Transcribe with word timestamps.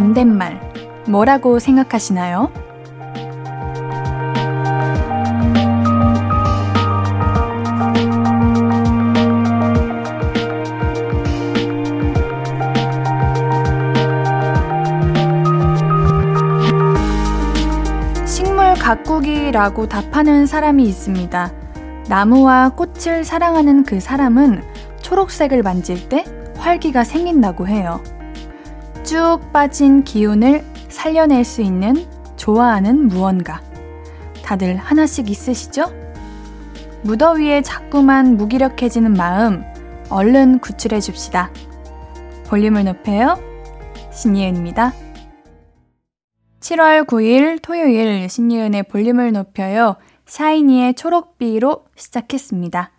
반대말, 0.00 0.58
뭐라고 1.06 1.58
생각하시나요? 1.58 2.50
가꾸기라고 18.80 19.86
답하는 19.86 20.46
사람이 20.46 20.82
있습니다. 20.84 21.52
나무와 22.08 22.70
꽃을 22.70 23.24
사랑하는 23.24 23.84
그 23.84 24.00
사람은 24.00 24.62
초록색을 25.02 25.62
만질 25.62 26.08
때 26.08 26.24
활기가 26.56 27.04
생긴다고 27.04 27.68
해요. 27.68 28.00
쭉 29.10 29.40
빠진 29.52 30.04
기운을 30.04 30.64
살려낼 30.88 31.44
수 31.44 31.62
있는 31.62 32.06
좋아하는 32.36 33.08
무언가. 33.08 33.60
다들 34.44 34.76
하나씩 34.76 35.28
있으시죠? 35.28 35.92
무더위에 37.02 37.62
자꾸만 37.62 38.36
무기력해지는 38.36 39.14
마음, 39.14 39.64
얼른 40.10 40.60
구출해 40.60 41.00
줍시다. 41.00 41.50
볼륨을 42.46 42.84
높여요. 42.84 43.36
신예은입니다. 44.12 44.92
7월 46.60 47.04
9일 47.04 47.60
토요일 47.62 48.28
신예은의 48.28 48.84
볼륨을 48.84 49.32
높여요. 49.32 49.96
샤이니의 50.26 50.94
초록비로 50.94 51.84
시작했습니다. 51.96 52.92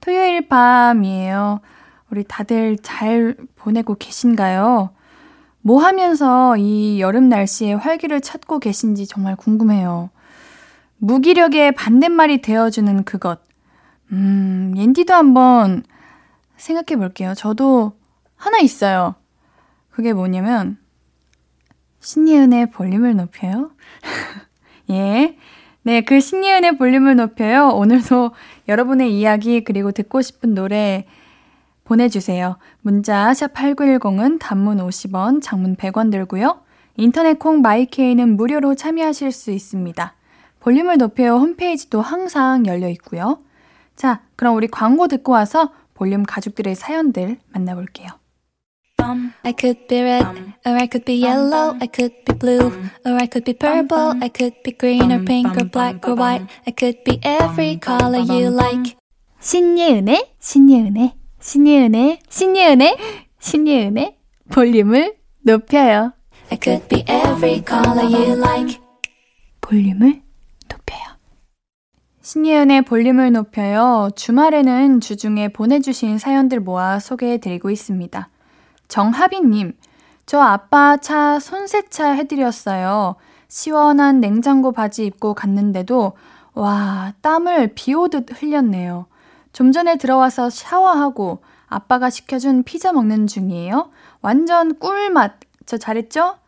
토요일 0.00 0.46
밤이에요. 0.46 1.62
우리 2.12 2.22
다들 2.22 2.78
잘 2.80 3.34
보내고 3.56 3.96
계신가요? 3.96 4.90
뭐 5.62 5.80
하면서 5.82 6.56
이 6.56 7.00
여름 7.00 7.28
날씨에 7.28 7.72
활기를 7.74 8.20
찾고 8.20 8.58
계신지 8.58 9.06
정말 9.06 9.36
궁금해요. 9.36 10.10
무기력의 10.98 11.72
반대말이 11.72 12.42
되어주는 12.42 13.04
그것. 13.04 13.40
음, 14.12 14.74
옌디도 14.76 15.14
한번 15.14 15.84
생각해 16.56 16.98
볼게요. 16.98 17.34
저도 17.34 17.92
하나 18.36 18.58
있어요. 18.58 19.14
그게 19.90 20.12
뭐냐면, 20.12 20.78
신예은의 22.00 22.70
볼륨을 22.70 23.16
높여요. 23.16 23.70
예. 24.90 25.36
네, 25.84 26.00
그 26.02 26.20
신예은의 26.20 26.78
볼륨을 26.78 27.16
높여요. 27.16 27.68
오늘도 27.68 28.32
여러분의 28.68 29.16
이야기 29.18 29.64
그리고 29.64 29.90
듣고 29.92 30.22
싶은 30.22 30.54
노래 30.54 31.06
보내주세요. 31.84 32.56
문자 32.80 33.30
샵8910은 33.32 34.38
단문 34.40 34.78
50원, 34.78 35.42
장문 35.42 35.76
100원 35.76 36.10
들고요. 36.10 36.60
인터넷 36.96 37.38
콩 37.38 37.62
마이케이는 37.62 38.36
무료로 38.36 38.74
참여하실 38.74 39.32
수 39.32 39.50
있습니다. 39.50 40.14
볼륨을 40.60 40.98
높여요 40.98 41.36
홈페이지도 41.36 42.00
항상 42.00 42.66
열려 42.66 42.88
있고요. 42.90 43.38
자, 43.96 44.22
그럼 44.36 44.56
우리 44.56 44.68
광고 44.68 45.08
듣고 45.08 45.32
와서 45.32 45.70
볼륨 45.94 46.22
가족들의 46.22 46.74
사연들 46.74 47.38
만나볼게요. 47.52 48.08
I 49.42 49.52
could 49.58 49.88
be 49.88 50.00
red, 50.00 50.24
or 50.64 50.76
I 50.76 50.86
could 50.86 51.04
be 51.04 51.24
yellow, 51.24 51.76
I 51.80 51.88
could 51.92 52.14
be 52.24 52.38
blue, 52.38 52.70
or 53.04 53.14
I 53.18 53.26
could 53.26 53.44
be 53.44 53.52
purple, 53.52 54.14
I 54.22 54.30
could 54.30 54.62
be 54.62 54.72
green 54.78 55.10
or 55.10 55.24
pink 55.24 55.56
or 55.56 55.68
black 55.68 56.06
or 56.08 56.16
white, 56.16 56.46
I 56.66 56.72
could 56.72 57.02
be 57.04 57.18
every 57.22 57.80
color 57.80 58.22
you 58.22 58.54
like. 58.54 58.96
신예은의, 59.40 60.34
신예은의, 60.38 61.14
신예은의, 61.42 62.20
신예은의, 62.28 62.96
신예은의 63.40 64.16
볼륨을 64.52 65.16
높여요. 65.40 66.12
I 66.52 66.58
could 66.62 66.86
be 66.88 67.00
every 67.00 67.64
color 67.66 68.06
you 68.06 68.38
like. 68.38 68.78
볼륨을 69.60 70.22
높여요. 70.70 71.00
신예은의 72.20 72.82
볼륨을 72.82 73.32
높여요. 73.32 74.10
주말에는 74.14 75.00
주중에 75.00 75.48
보내주신 75.48 76.18
사연들 76.18 76.60
모아 76.60 77.00
소개해드리고 77.00 77.70
있습니다. 77.70 78.28
정하빈님, 78.86 79.72
저 80.26 80.38
아빠 80.38 80.96
차 80.96 81.40
손세차 81.40 82.12
해드렸어요. 82.12 83.16
시원한 83.48 84.20
냉장고 84.20 84.70
바지 84.70 85.06
입고 85.06 85.34
갔는데도, 85.34 86.12
와, 86.54 87.14
땀을 87.20 87.74
비 87.74 87.94
오듯 87.94 88.40
흘렸네요. 88.40 89.06
좀 89.52 89.72
전에 89.72 89.96
들어와서 89.96 90.50
샤워하고 90.50 91.42
아빠가 91.66 92.10
시켜준 92.10 92.62
피자 92.64 92.92
먹는 92.92 93.26
중이에요. 93.26 93.90
완전 94.20 94.78
꿀맛. 94.78 95.34
저 95.66 95.76
잘했죠? 95.78 96.38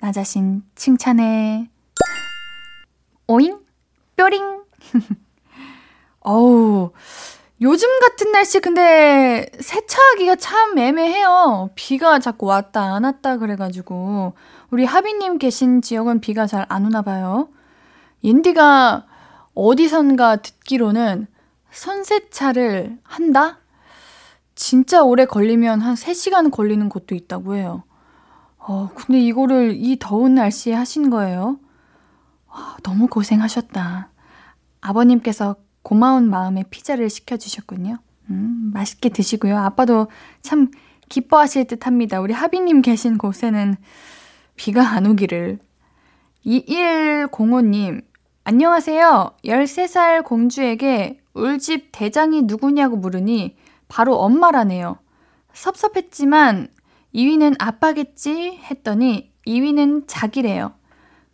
나 0.00 0.12
자신 0.12 0.62
칭찬해. 0.74 1.68
오잉? 3.26 3.58
뾰링. 4.16 4.62
어우, 6.20 6.90
요즘 7.62 7.88
같은 8.00 8.32
날씨 8.32 8.60
근데 8.60 9.46
세차하기가 9.58 10.36
참 10.36 10.78
애매해요. 10.78 11.70
비가 11.74 12.18
자꾸 12.18 12.46
왔다 12.46 12.94
안 12.94 13.04
왔다 13.04 13.36
그래가지고 13.38 14.34
우리 14.70 14.84
하비님 14.84 15.38
계신 15.38 15.80
지역은 15.82 16.20
비가 16.20 16.46
잘 16.46 16.66
안 16.68 16.86
오나 16.86 17.02
봐요. 17.02 17.48
옌디가 18.24 19.06
어디선가 19.54 20.36
듣기로는 20.36 21.26
선세차를 21.72 22.98
한다? 23.02 23.60
진짜 24.54 25.02
오래 25.02 25.24
걸리면 25.24 25.80
한 25.80 25.94
3시간 25.94 26.50
걸리는 26.50 26.88
곳도 26.88 27.14
있다고 27.14 27.56
해요. 27.56 27.84
어, 28.58 28.90
근데 28.94 29.18
이거를 29.20 29.74
이 29.76 29.96
더운 29.98 30.34
날씨에 30.34 30.74
하신 30.74 31.10
거예요? 31.10 31.58
와, 32.48 32.76
너무 32.82 33.06
고생하셨다. 33.06 34.10
아버님께서 34.80 35.56
고마운 35.82 36.28
마음에 36.28 36.64
피자를 36.68 37.08
시켜주셨군요. 37.08 37.98
음, 38.30 38.70
맛있게 38.74 39.08
드시고요. 39.08 39.56
아빠도 39.58 40.08
참 40.42 40.70
기뻐하실 41.08 41.66
듯 41.66 41.86
합니다. 41.86 42.20
우리 42.20 42.32
하비님 42.32 42.82
계신 42.82 43.18
곳에는 43.18 43.76
비가 44.56 44.88
안 44.90 45.06
오기를. 45.06 45.58
2105님, 46.44 48.02
안녕하세요. 48.42 49.36
13살 49.44 50.24
공주에게 50.24 51.20
울집 51.34 51.90
대장이 51.92 52.42
누구냐고 52.42 52.96
물으니 52.96 53.54
바로 53.86 54.16
엄마라네요. 54.16 54.98
섭섭했지만 55.52 56.68
2위는 57.14 57.56
아빠겠지 57.58 58.58
했더니 58.64 59.30
2위는 59.46 60.04
자기래요. 60.06 60.72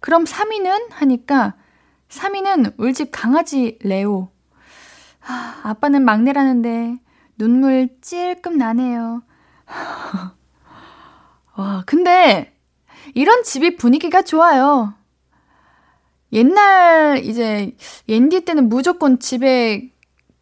그럼 0.01 0.25
3위는? 0.25 0.89
하니까 0.91 1.55
3위는 2.09 2.75
울집 2.77 3.11
강아지 3.13 3.79
레오. 3.83 4.29
아, 5.25 5.61
아빠는 5.63 6.05
막내라는데 6.05 6.97
눈물 7.39 7.89
찔끔 8.01 8.59
나네요. 8.59 9.23
와, 11.57 11.85
근데 11.87 12.53
이런 13.15 13.45
집이 13.45 13.77
분위기가 13.77 14.23
좋아요. 14.23 14.95
옛날 16.37 17.19
이제 17.25 17.75
옌디 18.09 18.45
때는 18.45 18.69
무조건 18.69 19.19
집에 19.19 19.91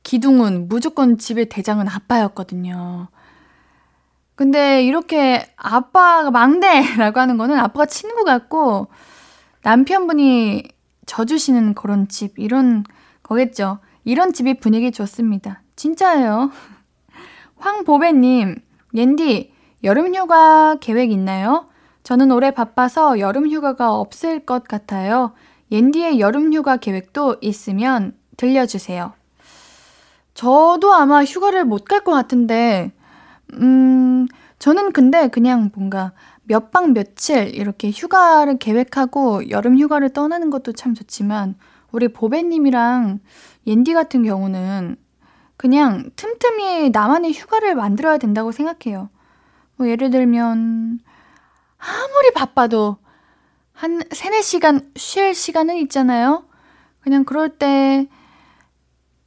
기둥은 0.02 0.68
무조건 0.68 1.16
집의 1.16 1.48
대장은 1.48 1.88
아빠였거든요. 1.88 3.06
근데 4.34 4.84
이렇게 4.84 5.46
아빠가 5.56 6.32
막내라고 6.32 7.20
하는 7.20 7.38
거는 7.38 7.56
아빠가 7.56 7.86
친구 7.86 8.24
같고 8.24 8.88
남편분이 9.62 10.64
져주시는 11.06 11.74
그런 11.74 12.08
집 12.08 12.40
이런 12.40 12.82
거겠죠. 13.22 13.78
이런 14.02 14.32
집이 14.32 14.54
분위기 14.58 14.90
좋습니다. 14.90 15.62
진짜예요. 15.76 16.50
황보배님, 17.56 18.56
옌디, 18.94 19.54
여름휴가 19.84 20.78
계획 20.80 21.12
있나요? 21.12 21.66
저는 22.02 22.32
올해 22.32 22.50
바빠서 22.50 23.20
여름휴가가 23.20 23.94
없을 23.94 24.44
것 24.44 24.64
같아요. 24.64 25.32
옌디의 25.74 26.20
여름휴가 26.20 26.76
계획도 26.76 27.38
있으면 27.40 28.16
들려주세요. 28.36 29.12
저도 30.34 30.94
아마 30.94 31.24
휴가를 31.24 31.64
못 31.64 31.84
갈 31.84 32.04
것 32.04 32.12
같은데, 32.12 32.92
음, 33.54 34.26
저는 34.60 34.92
근데 34.92 35.28
그냥 35.28 35.70
뭔가 35.74 36.12
몇 36.44 36.70
박 36.70 36.92
며칠 36.92 37.54
이렇게 37.54 37.90
휴가를 37.90 38.58
계획하고 38.58 39.50
여름 39.50 39.76
휴가를 39.78 40.10
떠나는 40.10 40.50
것도 40.50 40.72
참 40.72 40.94
좋지만, 40.94 41.56
우리 41.90 42.06
보배님이랑 42.08 43.18
옌디 43.66 43.94
같은 43.94 44.22
경우는 44.22 44.96
그냥 45.56 46.10
틈틈이 46.16 46.90
나만의 46.90 47.32
휴가를 47.32 47.74
만들어야 47.74 48.18
된다고 48.18 48.52
생각해요. 48.52 49.08
뭐 49.76 49.88
예를 49.88 50.10
들면, 50.10 51.00
아무리 51.78 52.32
바빠도 52.34 52.96
한 53.74 54.00
3, 54.12 54.32
4시간 54.32 54.88
쉴 54.96 55.34
시간은 55.34 55.76
있잖아요? 55.78 56.44
그냥 57.00 57.24
그럴 57.24 57.50
때 57.50 58.08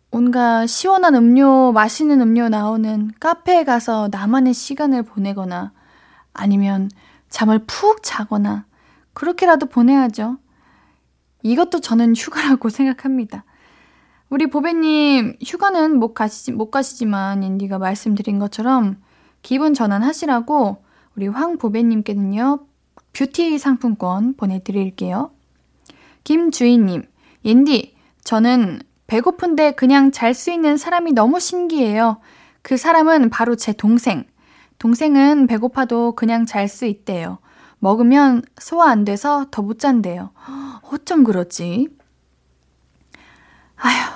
뭔가 0.10 0.66
시원한 0.66 1.16
음료, 1.16 1.72
맛있는 1.74 2.22
음료 2.22 2.50
나오는 2.50 3.12
카페에 3.20 3.66
가서 3.66 4.08
나만의 4.10 4.54
시간을 4.54 5.04
보내거나 5.04 5.74
아니면 6.34 6.90
잠을 7.30 7.60
푹 7.68 8.02
자거나 8.02 8.66
그렇게라도 9.14 9.66
보내야죠. 9.66 10.38
이것도 11.44 11.82
저는 11.82 12.16
휴가라고 12.16 12.70
생각합니다. 12.72 13.44
우리 14.30 14.48
보배님, 14.48 15.38
휴가는 15.46 15.98
못 15.98 16.14
가시지, 16.14 16.52
못 16.52 16.70
가시지만, 16.70 17.44
인디가 17.44 17.78
말씀드린 17.78 18.40
것처럼 18.40 19.02
기분 19.42 19.74
전환하시라고 19.74 20.84
우리 21.16 21.28
황보배님께는요, 21.28 22.67
뷰티 23.18 23.58
상품권 23.58 24.36
보내드릴게요. 24.36 25.32
김주희님, 26.24 27.04
인디, 27.42 27.96
저는 28.24 28.82
배고픈데 29.08 29.72
그냥 29.72 30.12
잘 30.12 30.34
수 30.34 30.52
있는 30.52 30.78
사람이 30.78 31.14
너무 31.14 31.40
신기해요. 31.40 32.20
그 32.62 32.78
사람은 32.78 33.30
바로 33.30 33.56
제 33.56 33.74
동생. 33.74 34.26
동생은 34.78 35.48
배고파도 35.48 36.14
그냥 36.14 36.46
잘 36.46 36.68
수 36.68 36.86
있대요. 36.86 37.40
먹으면 37.80 38.44
소화 38.60 38.92
안 38.92 39.04
돼서 39.06 39.48
더 39.50 39.64
못 39.64 39.80
잔대요. 39.80 40.32
어쩜 40.92 41.24
그러지? 41.24 41.88
아휴, 43.78 44.12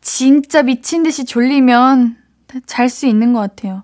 진짜 0.00 0.62
미친 0.62 1.02
듯이 1.02 1.24
졸리면 1.24 2.16
잘 2.64 2.88
수 2.88 3.06
있는 3.06 3.32
것 3.32 3.40
같아요. 3.40 3.82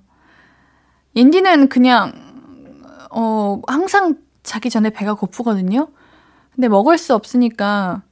옌디는 1.17 1.69
그냥, 1.69 2.32
어, 3.15 3.61
항상 3.67 4.17
자기 4.43 4.71
전에 4.71 4.91
배가 4.91 5.15
고프거든요? 5.15 5.89
근데 6.55 6.69
먹을 6.69 6.99
수 6.99 7.15
없으니까 7.15 8.03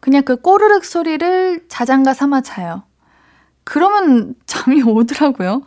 그냥 0.00 0.24
그 0.24 0.36
꼬르륵 0.36 0.84
소리를 0.84 1.66
자장가 1.68 2.14
삼아 2.14 2.42
자요. 2.42 2.82
그러면 3.64 4.34
잠이 4.46 4.82
오더라고요. 4.86 5.62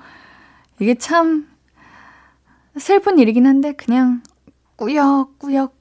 이게 0.79 0.95
참 0.95 1.47
슬픈 2.77 3.19
일이긴 3.19 3.45
한데 3.47 3.73
그냥 3.73 4.21
꾸역꾸역 4.75 5.73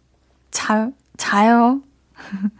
자, 0.50 0.90
자요. 1.16 1.82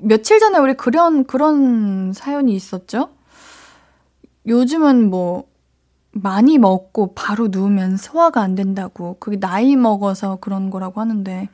며칠 0.00 0.38
전에 0.38 0.58
우리 0.58 0.74
그런, 0.74 1.24
그런 1.24 2.12
사연이 2.12 2.54
있었죠? 2.54 3.10
요즘은 4.46 5.10
뭐, 5.10 5.47
많이 6.22 6.58
먹고 6.58 7.14
바로 7.14 7.48
누우면 7.48 7.96
소화가 7.96 8.40
안 8.40 8.54
된다고. 8.54 9.16
그게 9.20 9.38
나이 9.38 9.76
먹어서 9.76 10.36
그런 10.40 10.70
거라고 10.70 11.00
하는데, 11.00 11.48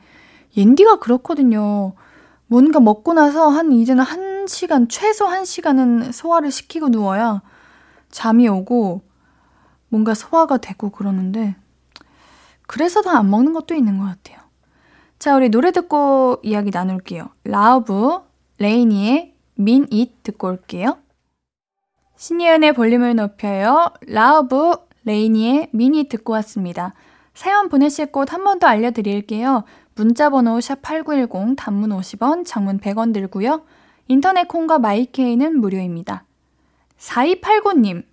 옌디가 0.57 0.99
그렇거든요. 0.99 1.93
뭔가 2.47 2.79
먹고 2.79 3.13
나서 3.13 3.49
한, 3.49 3.71
이제는 3.71 4.03
한 4.03 4.47
시간, 4.47 4.87
최소 4.87 5.25
한 5.27 5.45
시간은 5.45 6.11
소화를 6.11 6.51
시키고 6.51 6.89
누워야 6.89 7.41
잠이 8.11 8.47
오고, 8.47 9.01
뭔가 9.89 10.13
소화가 10.13 10.57
되고 10.57 10.89
그러는데, 10.89 11.55
그래서 12.67 13.01
더 13.01 13.11
안 13.11 13.29
먹는 13.29 13.53
것도 13.53 13.75
있는 13.75 13.97
것 13.99 14.05
같아요. 14.05 14.39
자, 15.19 15.35
우리 15.35 15.49
노래 15.49 15.71
듣고 15.71 16.39
이야기 16.43 16.71
나눌게요. 16.71 17.29
라우브, 17.45 18.19
레이니의 18.59 19.33
Mean 19.55 19.87
It 19.91 20.23
듣고 20.23 20.47
올게요. 20.49 20.97
신예은의 22.17 22.73
볼륨을 22.73 23.15
높여요. 23.15 23.91
라우브, 24.07 24.75
레이니의 25.03 25.69
Mean 25.71 25.94
It 25.94 26.05
듣고 26.05 26.33
왔습니다. 26.33 26.93
사연 27.33 27.69
보내실 27.69 28.11
곳 28.11 28.31
한 28.31 28.43
번 28.43 28.59
더 28.59 28.67
알려드릴게요. 28.67 29.63
문자번호 29.95 30.57
샵8910 30.59 31.55
단문 31.57 31.89
50원, 31.91 32.45
장문 32.45 32.79
100원 32.79 33.13
들고요. 33.13 33.63
인터넷 34.07 34.47
콩과 34.47 34.79
마이케이는 34.79 35.59
무료입니다. 35.59 36.23
4289님, 36.97 38.03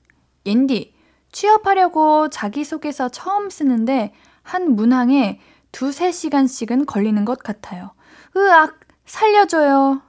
옌디, 0.47 0.93
취업하려고 1.31 2.29
자기소개서 2.29 3.09
처음 3.09 3.51
쓰는데 3.51 4.13
한 4.43 4.75
문항에 4.75 5.41
두세 5.71 6.11
시간씩은 6.13 6.87
걸리는 6.87 7.25
것 7.25 7.39
같아요. 7.39 7.93
으악, 8.37 8.81
살려줘요. 9.07 10.03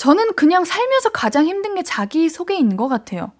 저는 0.00 0.32
그냥 0.32 0.64
살면서 0.64 1.10
가장 1.10 1.44
힘든 1.44 1.74
게 1.74 1.82
자기 1.82 2.30
소개인 2.30 2.78
것 2.78 2.88
같아요. 2.88 3.32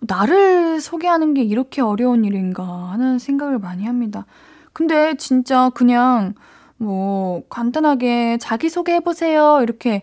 나를 0.00 0.80
소개하는 0.80 1.32
게 1.32 1.44
이렇게 1.44 1.80
어려운 1.80 2.24
일인가 2.24 2.64
하는 2.90 3.20
생각을 3.20 3.60
많이 3.60 3.84
합니다. 3.86 4.26
근데 4.72 5.14
진짜 5.18 5.70
그냥 5.74 6.34
뭐 6.76 7.44
간단하게 7.48 8.38
자기 8.38 8.68
소개 8.68 8.94
해보세요. 8.94 9.60
이렇게 9.62 10.02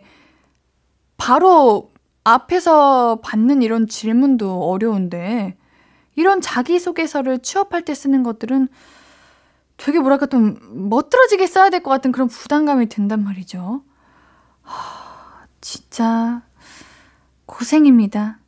바로 1.18 1.92
앞에서 2.24 3.20
받는 3.22 3.62
이런 3.62 3.88
질문도 3.88 4.70
어려운데 4.70 5.58
이런 6.16 6.40
자기소개서를 6.40 7.40
취업할 7.40 7.84
때 7.84 7.94
쓰는 7.94 8.24
것들은 8.24 8.70
되게 9.76 10.00
뭐랄까 10.00 10.28
좀 10.28 10.56
멋들어지게 10.90 11.46
써야 11.46 11.70
될 11.70 11.84
것 11.84 11.90
같은 11.90 12.14
그런 12.14 12.30
부담감이 12.30 12.88
든단 12.88 13.22
말이죠. 13.22 13.84
하, 14.62 14.99
진짜 15.70 16.42
고생입니다. 17.46 18.40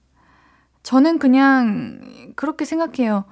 저는 0.81 1.19
그냥 1.19 2.33
그렇게 2.35 2.65
생각해요. 2.65 3.25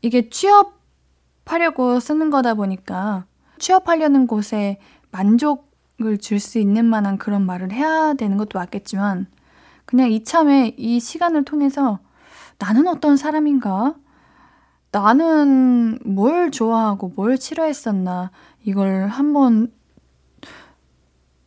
이게 0.00 0.30
취업하려고 0.30 2.00
쓰는 2.00 2.30
거다 2.30 2.54
보니까 2.54 3.26
취업하려는 3.58 4.26
곳에 4.26 4.80
만족을 5.10 6.16
줄 6.22 6.40
수 6.40 6.58
있는 6.58 6.86
만한 6.86 7.18
그런 7.18 7.44
말을 7.44 7.70
해야 7.70 8.14
되는 8.14 8.38
것도 8.38 8.58
맞겠지만 8.58 9.26
그냥 9.84 10.10
이참에 10.10 10.74
이 10.78 10.98
시간을 10.98 11.44
통해서 11.44 11.98
나는 12.58 12.86
어떤 12.88 13.18
사람인가? 13.18 13.94
나는 14.90 15.98
뭘 16.06 16.50
좋아하고 16.50 17.12
뭘 17.14 17.36
싫어했었나? 17.36 18.30
이걸 18.64 19.08
한번 19.08 19.70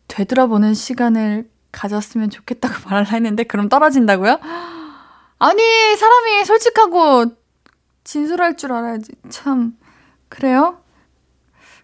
되돌아보는 0.07 0.75
시간을 0.75 1.54
가졌으면 1.75 2.29
좋겠다고 2.29 2.89
말을 2.89 3.11
했는데, 3.11 3.43
그럼 3.43 3.69
떨어진다고요? 3.69 4.39
아니, 5.37 5.95
사람이 5.97 6.45
솔직하고 6.45 7.25
진솔할 8.03 8.57
줄 8.57 8.71
알아야지. 8.71 9.11
참, 9.29 9.77
그래요? 10.29 10.79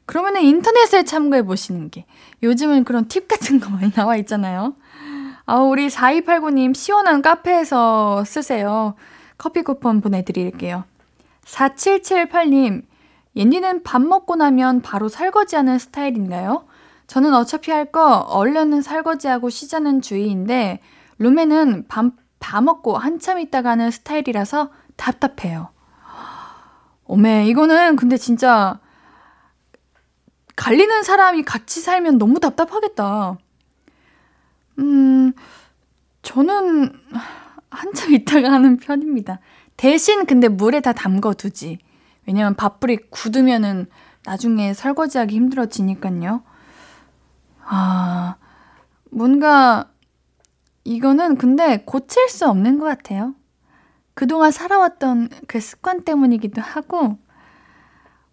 그러면은 0.06 0.42
인터넷에 0.42 1.04
참고해 1.04 1.44
보시는 1.44 1.90
게. 1.90 2.06
요즘은 2.44 2.84
그런 2.86 3.08
팁 3.08 3.28
같은 3.28 3.60
거 3.60 3.70
많이 3.70 3.92
나와 3.92 4.16
있잖아요. 4.18 4.76
아, 5.46 5.56
우리 5.58 5.88
4289님 5.88 6.76
시원한 6.76 7.22
카페에서 7.22 8.24
쓰세요. 8.26 8.96
커피 9.38 9.62
쿠폰 9.64 10.02
보내드릴게요. 10.02 10.86
4778님, 11.46 12.84
옌디는 13.36 13.84
밥 13.84 14.02
먹고 14.02 14.36
나면 14.36 14.82
바로 14.82 15.08
설거지하는 15.08 15.80
스타일인가요? 15.80 16.66
저는 17.12 17.34
어차피 17.34 17.72
할 17.72 17.92
거 17.92 18.20
얼른 18.20 18.82
설거지하고 18.82 19.50
쉬자는 19.50 20.00
주의인데, 20.02 20.80
룸에는 21.20 21.90
밥, 21.90 22.06
다 22.40 22.62
먹고 22.62 22.98
한참 22.98 23.38
있다 23.38 23.62
가는 23.64 23.92
스타일이라서 23.92 24.70
답답해요. 24.96 25.72
어메, 27.04 27.48
이거는 27.48 27.98
근데 27.98 28.16
진짜, 28.16 28.80
갈리는 30.56 31.04
사람이 31.04 31.44
같이 31.44 31.82
살면 31.82 32.18
너무 32.18 32.40
답답하겠다. 32.40 33.38
음, 34.80 35.34
저는, 36.22 36.94
한참 37.70 38.14
있다가 38.14 38.54
하는 38.54 38.78
편입니다. 38.78 39.42
대신 39.76 40.26
근데 40.26 40.48
물에 40.48 40.80
다 40.80 40.94
담궈 40.94 41.34
두지. 41.34 41.80
왜냐면 42.26 42.56
밥불이 42.56 43.10
굳으면은 43.10 43.88
나중에 44.24 44.74
설거지하기 44.74 45.36
힘들어지니까요. 45.36 46.44
아, 47.74 48.36
뭔가 49.12 49.90
이거는 50.84 51.38
근데 51.38 51.84
고칠 51.86 52.28
수 52.30 52.48
없는 52.50 52.80
것 52.80 52.86
같아요. 52.86 53.36
그동안 54.14 54.52
살아왔던 54.52 55.30
그 55.48 55.60
습관 55.62 56.04
때문이기도 56.04 56.62
하고, 56.62 57.18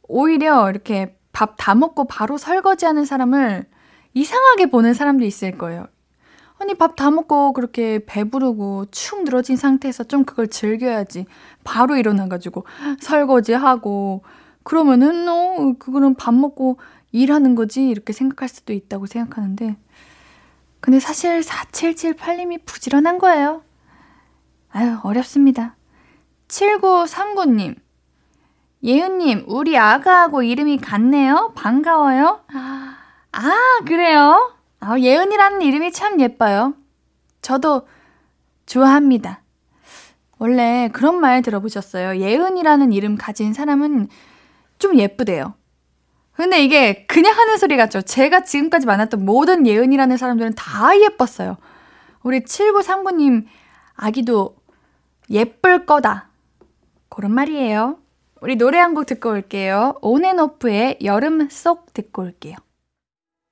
오히려 0.08 0.70
이렇게 0.70 1.16
밥 1.32 1.56
다 1.56 1.74
먹고 1.74 2.06
바로 2.06 2.36
설거지하는 2.38 3.04
사람을 3.04 3.66
이상하게 4.14 4.66
보는 4.70 4.94
사람도 4.94 5.24
있을 5.24 5.56
거예요. 5.58 5.86
아니 6.58 6.74
밥 6.74 6.96
다 6.96 7.10
먹고 7.10 7.52
그렇게 7.52 8.04
배부르고 8.06 8.86
축 8.90 9.22
늘어진 9.24 9.56
상태에서 9.56 10.04
좀 10.04 10.24
그걸 10.24 10.48
즐겨야지. 10.48 11.26
바로 11.64 11.96
일어나가지고 11.96 12.66
설거지하고 13.00 14.24
그러면은 14.64 15.28
어 15.28 15.74
그거는 15.78 16.14
밥 16.16 16.34
먹고 16.34 16.78
일하는 17.12 17.54
거지 17.54 17.88
이렇게 17.88 18.12
생각할 18.12 18.48
수도 18.48 18.72
있다고 18.72 19.06
생각하는데 19.06 19.76
근데 20.80 21.00
사실 21.00 21.40
4778님이 21.40 22.64
부지런한 22.64 23.18
거예요. 23.18 23.62
아유 24.70 24.98
어렵습니다. 25.02 25.76
7939님 26.48 27.76
예은님 28.84 29.44
우리 29.48 29.76
아가하고 29.76 30.42
이름이 30.42 30.78
같네요. 30.78 31.52
반가워요. 31.56 32.44
아 33.32 33.80
그래요? 33.86 34.54
아, 34.80 34.98
예은이라는 34.98 35.62
이름이 35.62 35.92
참 35.92 36.20
예뻐요. 36.20 36.74
저도 37.42 37.88
좋아합니다. 38.66 39.42
원래 40.38 40.88
그런 40.92 41.16
말 41.20 41.42
들어보셨어요. 41.42 42.20
예은이라는 42.20 42.92
이름 42.92 43.16
가진 43.16 43.52
사람은 43.52 44.08
좀 44.78 44.96
예쁘대요. 44.96 45.54
근데 46.38 46.62
이게 46.62 47.04
그냥 47.06 47.36
하는 47.36 47.58
소리 47.58 47.76
같죠? 47.76 48.00
제가 48.00 48.44
지금까지 48.44 48.86
만났던 48.86 49.24
모든 49.24 49.66
예은이라는 49.66 50.16
사람들은 50.16 50.54
다 50.54 50.96
예뻤어요. 50.96 51.56
우리 52.22 52.40
7939님, 52.42 53.46
아기도 53.96 54.54
예쁠 55.30 55.84
거다. 55.84 56.28
그런 57.08 57.32
말이에요. 57.32 57.98
우리 58.40 58.54
노래 58.54 58.78
한 58.78 58.94
곡 58.94 59.06
듣고 59.06 59.30
올게요. 59.30 59.96
온앤오프의 60.00 60.98
여름 61.02 61.48
쏙 61.50 61.92
듣고 61.92 62.22
올게요. 62.22 62.54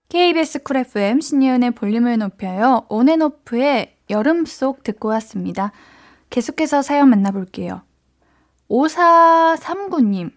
KBS 0.08 0.62
쿨 0.62 0.76
FM 0.76 1.20
신예은의 1.20 1.72
볼륨을 1.72 2.18
높여요. 2.18 2.86
온앤오프의 2.88 3.96
여름 4.10 4.46
쏙 4.46 4.84
듣고 4.84 5.08
왔습니다. 5.08 5.72
계속해서 6.30 6.82
사연 6.82 7.08
만나볼게요. 7.08 7.82
5439님. 8.70 10.35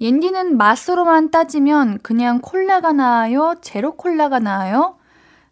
옌디는 0.00 0.56
맛으로만 0.56 1.30
따지면 1.30 1.98
그냥 2.02 2.40
콜라가 2.40 2.92
나아요? 2.92 3.56
제로 3.60 3.92
콜라가 3.96 4.38
나아요? 4.38 4.96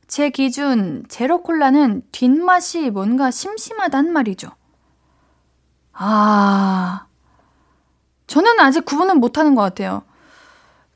제 0.06 0.30
기준, 0.30 1.04
제로 1.08 1.42
콜라는 1.42 2.02
뒷맛이 2.12 2.90
뭔가 2.90 3.30
심심하단 3.30 4.10
말이죠. 4.10 4.48
아, 5.92 7.06
저는 8.26 8.58
아직 8.60 8.84
구분은 8.84 9.20
못 9.20 9.36
하는 9.38 9.54
것 9.54 9.62
같아요. 9.62 10.02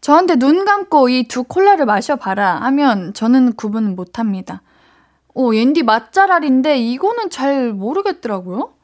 저한테 0.01 0.37
눈 0.37 0.65
감고 0.65 1.09
이 1.11 1.25
두 1.29 1.45
콜라를 1.45 1.87
마셔봐라 1.87 2.57
하면 2.63 3.13
저는 3.15 3.53
구분 3.55 3.95
못 3.97 4.19
합니다. 4.19 4.63
오, 5.35 5.55
옌디 5.55 5.83
맛잘알인데 5.85 6.79
이거는 6.79 7.31
잘 7.31 7.73
모르겠더라고요. 7.73 8.75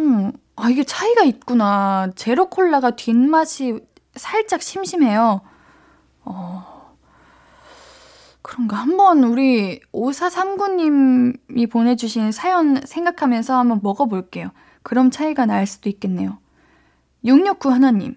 음, 0.00 0.32
아, 0.56 0.70
이게 0.70 0.84
차이가 0.84 1.22
있구나. 1.24 2.10
제로 2.16 2.48
콜라가 2.48 2.92
뒷맛이 2.92 3.78
살짝 4.14 4.62
심심해요. 4.62 5.42
어, 6.24 6.96
그런가. 8.40 8.76
한번 8.76 9.22
우리 9.24 9.80
5439님이 9.92 11.70
보내주신 11.70 12.32
사연 12.32 12.80
생각하면서 12.84 13.58
한번 13.58 13.80
먹어볼게요. 13.82 14.50
그럼 14.82 15.10
차이가 15.10 15.44
날 15.46 15.66
수도 15.66 15.90
있겠네요. 15.90 16.38
669 17.24 17.70
하나님. 17.70 18.16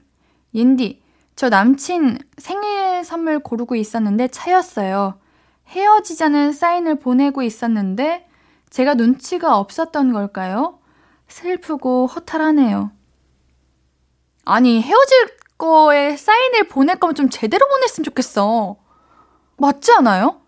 옌디, 0.54 1.02
저 1.36 1.50
남친 1.50 2.20
생일 2.38 3.04
선물 3.04 3.40
고르고 3.40 3.76
있었는데 3.76 4.30
차였어요. 4.30 5.20
헤어지자는 5.68 6.54
사인을 6.54 7.00
보내고 7.00 7.44
있었는데 7.44 8.28
제가 8.70 8.96
눈치가 8.96 9.58
없었던 9.58 10.14
걸까요? 10.14 10.79
슬프고 11.30 12.08
허탈하네요. 12.08 12.92
아니, 14.46 14.82
헤어질 14.82 15.38
거에 15.58 16.18
사인을 16.18 16.68
보낼 16.68 16.98
거면 17.00 17.16
좀 17.16 17.30
제대로 17.30 17.68
보냈으면 17.68 18.04
좋겠어. 18.04 18.78
맞지 19.58 19.92
않아요? 19.94 20.42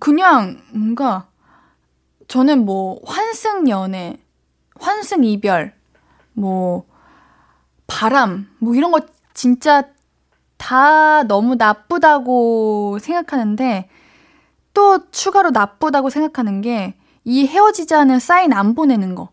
그냥 0.00 0.60
뭔가 0.72 1.28
저는 2.28 2.64
뭐 2.64 3.00
환승 3.06 3.68
연애, 3.68 4.18
환승 4.80 5.24
이별, 5.24 5.74
뭐 6.32 6.86
바람, 7.86 8.48
뭐 8.58 8.74
이런 8.74 8.90
거 8.90 9.00
진짜 9.34 9.84
다 10.56 11.22
너무 11.24 11.56
나쁘다고 11.56 12.98
생각하는데 13.00 13.88
또 14.74 15.10
추가로 15.10 15.50
나쁘다고 15.50 16.10
생각하는 16.10 16.60
게 16.62 16.96
이 17.24 17.46
헤어지자는 17.46 18.18
사인 18.18 18.52
안 18.52 18.74
보내는 18.74 19.14
거. 19.14 19.30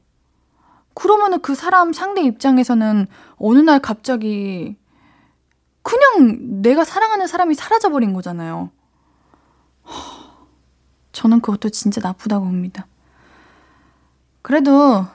그러면은 0.94 1.42
그 1.42 1.56
사람 1.56 1.94
상대 1.94 2.22
입장에서는 2.22 3.08
어느 3.38 3.60
날 3.60 3.80
갑자기 3.80 4.76
그냥 5.82 6.62
내가 6.62 6.84
사랑하는 6.84 7.28
사람이 7.28 7.56
사라져버린 7.56 8.14
거잖아요. 8.14 8.70
저는 11.12 11.42
그것도 11.42 11.70
진짜 11.70 12.02
나쁘다고 12.02 12.46
봅니다. 12.46 12.86
그래도 14.42 15.06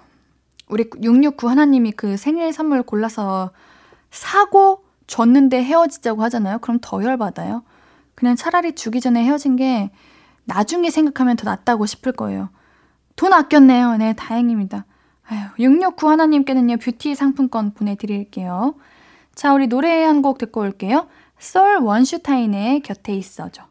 우리 0.68 0.88
669 1.02 1.48
하나님이 1.48 1.92
그 1.92 2.16
생일 2.16 2.52
선물 2.52 2.82
골라서 2.82 3.50
사고 4.10 4.84
줬는데 5.06 5.62
헤어지자고 5.62 6.22
하잖아요. 6.24 6.58
그럼 6.58 6.78
더 6.80 7.02
열받아요. 7.02 7.62
그냥 8.14 8.36
차라리 8.36 8.74
주기 8.74 9.00
전에 9.00 9.22
헤어진 9.22 9.56
게 9.56 9.90
나중에 10.44 10.90
생각하면 10.90 11.36
더 11.36 11.44
낫다고 11.44 11.86
싶을 11.86 12.12
거예요. 12.12 12.48
돈 13.16 13.32
아꼈네요. 13.32 13.96
네, 13.96 14.12
다행입니다. 14.14 14.86
아유, 15.26 15.40
669 15.58 16.08
하나님께는요, 16.10 16.76
뷰티 16.78 17.14
상품권 17.14 17.72
보내드릴게요. 17.72 18.74
자, 19.34 19.52
우리 19.54 19.66
노래 19.66 20.04
한 20.04 20.22
곡 20.22 20.38
듣고 20.38 20.60
올게요. 20.60 21.08
솔 21.38 21.78
원슈타인의 21.78 22.80
곁에 22.80 23.14
있어줘. 23.14 23.62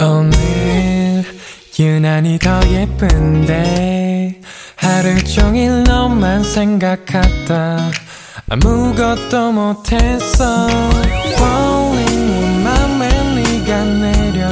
오늘 0.00 1.24
유난히 1.78 2.38
더 2.38 2.60
예쁜데 2.68 4.40
하루 4.76 5.22
종일 5.24 5.84
너만 5.84 6.42
생각하다 6.42 7.78
아무것도 8.50 9.52
못했어 9.52 10.66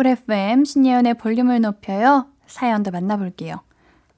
쿨 0.00 0.06
FM 0.06 0.64
신예은의 0.64 1.18
볼륨을 1.18 1.60
높여요. 1.60 2.26
사연도 2.46 2.90
만나볼게요. 2.90 3.56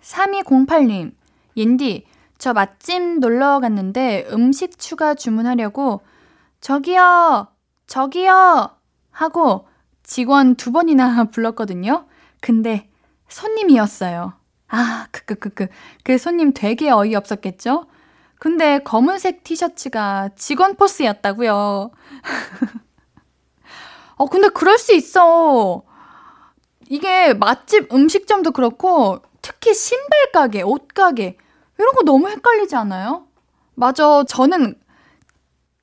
3208님, 0.01 1.13
옌디, 1.57 2.07
저 2.39 2.53
맛집 2.53 3.19
놀러 3.19 3.59
갔는데 3.59 4.29
음식 4.31 4.79
추가 4.79 5.15
주문하려고 5.15 6.03
저기요, 6.61 7.49
저기요 7.89 8.71
하고 9.11 9.67
직원 10.05 10.55
두 10.55 10.71
번이나 10.71 11.25
불렀거든요. 11.35 12.07
근데 12.41 12.89
손님이었어요. 13.27 14.35
아, 14.69 15.07
크크크크. 15.11 15.67
그 16.05 16.17
손님 16.17 16.53
되게 16.55 16.91
어이없었겠죠? 16.91 17.87
근데 18.39 18.79
검은색 18.85 19.43
티셔츠가 19.43 20.31
직원 20.37 20.77
포스였다고요. 20.77 21.91
어, 24.23 24.27
근데 24.27 24.49
그럴 24.51 24.79
수 24.79 24.95
있어. 24.95 25.83
이게 26.89 27.35
맛집 27.35 27.93
음식점도 27.93 28.53
그렇고 28.53 29.21
특히 29.41 29.75
신발 29.75 30.31
가게, 30.33 30.63
옷 30.63 30.87
가게 30.95 31.37
이런 31.77 31.93
거 31.95 32.05
너무 32.05 32.29
헷갈리지 32.29 32.77
않아요? 32.77 33.27
맞아. 33.75 34.23
저는 34.29 34.77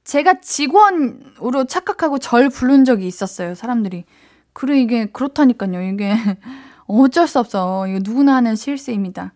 제가 0.05 0.39
직원으로 0.39 1.65
착각하고 1.67 2.17
절 2.17 2.47
부른 2.47 2.85
적이 2.85 3.07
있었어요. 3.07 3.55
사람들이. 3.55 4.05
그래 4.53 4.79
이게 4.79 5.07
그렇다니까요. 5.07 5.81
이게 5.81 6.13
어쩔 6.87 7.27
수 7.27 7.39
없어. 7.39 7.87
이거 7.87 7.99
누구나 8.01 8.35
하는 8.35 8.55
실수입니다. 8.55 9.33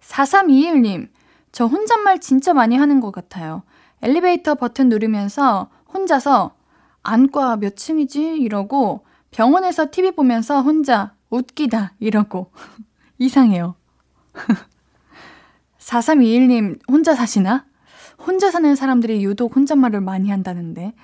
4321님. 0.00 1.10
저 1.52 1.66
혼잣말 1.66 2.18
진짜 2.18 2.52
많이 2.54 2.76
하는 2.76 2.98
것 2.98 3.12
같아요. 3.12 3.62
엘리베이터 4.02 4.56
버튼 4.56 4.88
누르면서 4.88 5.70
혼자서 5.94 6.56
안과 7.02 7.56
몇 7.56 7.76
층이지? 7.76 8.36
이러고 8.36 9.04
병원에서 9.30 9.90
TV 9.90 10.12
보면서 10.12 10.62
혼자 10.62 11.14
웃기다 11.30 11.94
이러고 12.00 12.52
이상해요. 13.18 13.74
4321님 15.78 16.78
혼자 16.90 17.14
사시나? 17.14 17.64
혼자 18.24 18.50
사는 18.50 18.74
사람들이 18.76 19.24
유독 19.24 19.56
혼잣말을 19.56 20.00
많이 20.00 20.30
한다는데. 20.30 20.94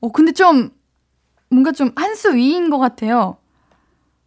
어, 0.00 0.12
근데 0.12 0.32
좀 0.32 0.70
뭔가 1.50 1.72
좀 1.72 1.92
한 1.96 2.14
수 2.14 2.34
위인 2.34 2.70
것 2.70 2.78
같아요. 2.78 3.36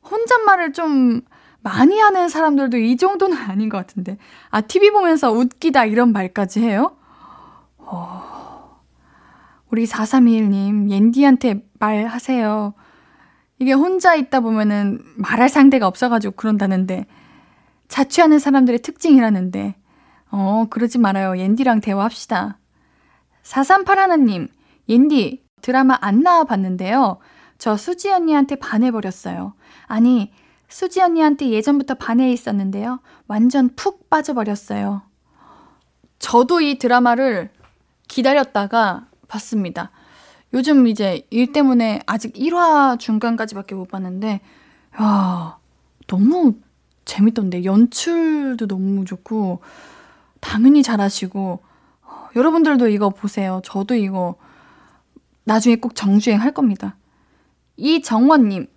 혼잣말을 0.09 0.73
좀 0.73 1.21
많이 1.61 1.99
하는 1.99 2.27
사람들도 2.29 2.77
이 2.77 2.97
정도는 2.97 3.37
아닌 3.49 3.69
것 3.69 3.77
같은데. 3.77 4.17
아, 4.49 4.61
TV 4.61 4.91
보면서 4.91 5.31
웃기다 5.31 5.85
이런 5.85 6.11
말까지 6.11 6.61
해요? 6.61 6.97
어, 7.77 8.23
우리 9.71 9.85
4321님, 9.85 10.89
옌디한테 10.89 11.63
말하세요. 11.79 12.73
이게 13.59 13.71
혼자 13.71 14.15
있다 14.15 14.41
보면은 14.41 15.01
말할 15.15 15.47
상대가 15.47 15.87
없어가지고 15.87 16.35
그런다는데, 16.35 17.05
자취하는 17.87 18.39
사람들의 18.39 18.81
특징이라는데, 18.81 19.75
어, 20.29 20.65
그러지 20.69 20.97
말아요. 20.97 21.37
옌디랑 21.37 21.79
대화합시다. 21.79 22.59
4381님, 23.43 24.49
옌디, 24.89 25.45
드라마 25.61 25.97
안 26.01 26.21
나와 26.21 26.43
봤는데요. 26.43 27.19
저 27.57 27.77
수지 27.77 28.11
언니한테 28.11 28.55
반해버렸어요. 28.55 29.53
아니, 29.85 30.33
수지 30.67 31.01
언니한테 31.01 31.49
예전부터 31.49 31.95
반해 31.95 32.31
있었는데요. 32.31 32.99
완전 33.27 33.69
푹 33.75 34.09
빠져버렸어요. 34.09 35.03
저도 36.19 36.61
이 36.61 36.77
드라마를 36.77 37.51
기다렸다가 38.07 39.07
봤습니다. 39.31 39.91
요즘 40.53 40.87
이제 40.87 41.25
일 41.29 41.53
때문에 41.53 42.01
아직 42.05 42.33
1화 42.33 42.99
중간까지밖에 42.99 43.73
못 43.75 43.87
봤는데, 43.87 44.41
야 45.01 45.57
너무 46.07 46.55
재밌던데. 47.05 47.63
연출도 47.63 48.67
너무 48.67 49.05
좋고, 49.05 49.61
당연히 50.41 50.83
잘하시고, 50.83 51.59
어, 52.03 52.29
여러분들도 52.35 52.89
이거 52.89 53.09
보세요. 53.09 53.61
저도 53.63 53.95
이거 53.95 54.35
나중에 55.45 55.77
꼭 55.77 55.95
정주행 55.95 56.41
할 56.41 56.53
겁니다. 56.53 56.97
이정원님, 57.77 58.67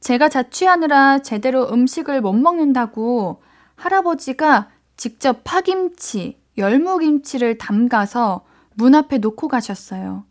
제가 0.00 0.28
자취하느라 0.28 1.20
제대로 1.20 1.70
음식을 1.72 2.20
못 2.20 2.34
먹는다고 2.34 3.42
할아버지가 3.76 4.68
직접 4.96 5.40
파김치, 5.44 6.38
열무김치를 6.58 7.58
담가서 7.58 8.44
문 8.74 8.94
앞에 8.94 9.18
놓고 9.18 9.48
가셨어요. 9.48 10.24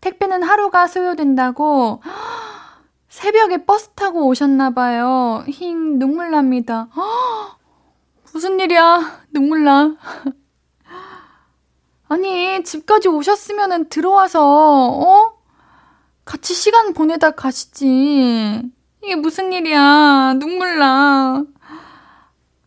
택배는 0.00 0.42
하루가 0.42 0.86
소요된다고 0.86 2.02
새벽에 3.08 3.64
버스 3.64 3.88
타고 3.90 4.26
오셨나봐요. 4.26 5.44
힝, 5.48 5.98
눈물 5.98 6.30
납니다. 6.30 6.88
무슨 8.32 8.60
일이야? 8.60 9.22
눈물 9.32 9.64
나. 9.64 9.96
아니, 12.08 12.62
집까지 12.62 13.08
오셨으면 13.08 13.88
들어와서, 13.88 14.44
어? 14.46 15.32
같이 16.24 16.54
시간 16.54 16.92
보내다 16.92 17.30
가시지. 17.30 18.62
이게 19.02 19.14
무슨 19.16 19.52
일이야. 19.52 20.34
눈물 20.38 20.78
나. 20.78 21.44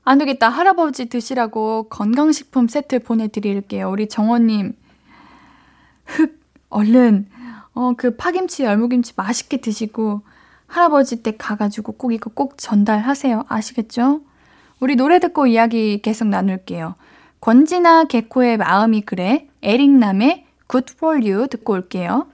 안 0.03 0.17
되겠다. 0.17 0.49
할아버지 0.49 1.05
드시라고 1.05 1.87
건강식품 1.89 2.67
세트 2.67 3.03
보내드릴게요. 3.03 3.91
우리 3.91 4.09
정원님. 4.09 4.75
흑, 6.09 6.39
얼른, 6.69 7.27
어, 7.73 7.93
그 7.97 8.15
파김치, 8.15 8.63
열무김치 8.63 9.13
맛있게 9.15 9.57
드시고, 9.57 10.21
할아버지 10.67 11.23
댁 11.23 11.37
가가지고 11.39 11.93
꼭 11.93 12.13
이거 12.13 12.29
꼭 12.29 12.55
전달하세요. 12.57 13.45
아시겠죠? 13.47 14.21
우리 14.79 14.95
노래 14.95 15.19
듣고 15.19 15.47
이야기 15.47 16.01
계속 16.01 16.27
나눌게요. 16.27 16.95
권지나 17.41 18.05
개코의 18.05 18.57
마음이 18.57 19.01
그래, 19.01 19.47
에릭남의 19.61 20.45
Good 20.69 20.93
For 20.95 21.17
You 21.17 21.47
듣고 21.47 21.73
올게요. 21.73 22.27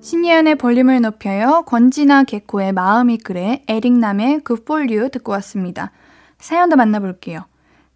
신예은의 0.00 0.56
볼륨을 0.56 1.00
높여요. 1.00 1.64
권지나 1.66 2.22
개코의 2.24 2.72
마음이 2.72 3.18
그래, 3.18 3.64
에릭남의 3.66 4.42
Good 4.46 4.62
For 4.62 4.82
You 4.82 5.10
듣고 5.10 5.32
왔습니다. 5.32 5.90
사연도 6.38 6.76
만나볼게요. 6.76 7.44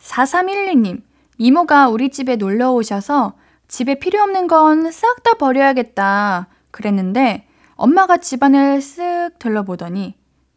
4312님, 0.01 1.03
이모가 1.39 1.89
우리 1.89 2.11
집에 2.11 2.37
놀러 2.37 2.73
오셔서 2.73 3.35
집에 3.73 3.95
필요 3.95 4.21
없는 4.21 4.49
건 4.49 4.93
싹 4.93 5.23
다 5.23 5.33
버려야겠다. 5.35 6.47
그랬는데 6.71 7.49
엄마가 7.77 8.19
집안을 8.19 8.81
쓱 8.81 9.39
둘러보더니 9.39 10.15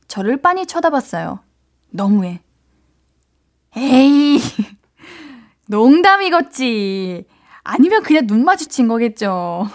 저를 0.10 0.42
빤히 0.42 0.66
쳐다봤어요. 0.66 1.40
너무해. 1.92 2.42
에이, 3.78 4.40
농담이겠지. 5.68 7.26
아니면 7.64 8.04
그냥 8.04 8.28
눈 8.28 8.44
마주친 8.44 8.90
거겠죠. 8.90 9.70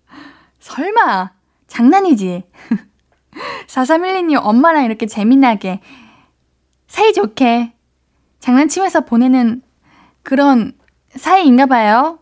설마, 0.58 1.32
장난이지. 1.66 2.44
4312님 3.68 4.40
엄마랑 4.42 4.84
이렇게 4.86 5.04
재미나게, 5.04 5.80
사이좋게, 6.88 7.74
장난치면서 8.40 9.02
보내는 9.02 9.60
그런 10.22 10.72
사이인가 11.10 11.66
봐요. 11.66 12.20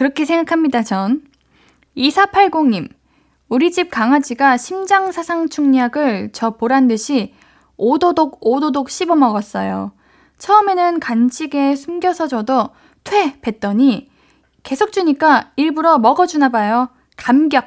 그렇게 0.00 0.24
생각합니다, 0.24 0.82
전. 0.82 1.20
2480님, 1.94 2.88
우리 3.50 3.70
집 3.70 3.90
강아지가 3.90 4.56
심장사상충약을 4.56 6.30
저 6.32 6.56
보란 6.56 6.88
듯이 6.88 7.34
오도독 7.76 8.38
오도독 8.40 8.88
씹어 8.88 9.14
먹었어요. 9.16 9.92
처음에는 10.38 11.00
간직에 11.00 11.76
숨겨서 11.76 12.28
줘도 12.28 12.70
퇴! 13.04 13.38
뱉더니 13.42 14.10
계속 14.62 14.92
주니까 14.92 15.50
일부러 15.56 15.98
먹어주나 15.98 16.48
봐요. 16.48 16.88
감격. 17.18 17.66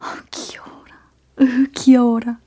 아, 0.00 0.16
귀여워라. 0.32 0.96
으, 1.40 1.66
귀여워라. 1.70 2.38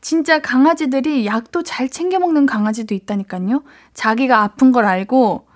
진짜 0.00 0.40
강아지들이 0.40 1.26
약도 1.26 1.62
잘 1.62 1.88
챙겨 1.88 2.18
먹는 2.18 2.46
강아지도 2.46 2.92
있다니까요. 2.92 3.62
자기가 3.92 4.42
아픈 4.42 4.72
걸 4.72 4.84
알고 4.84 5.46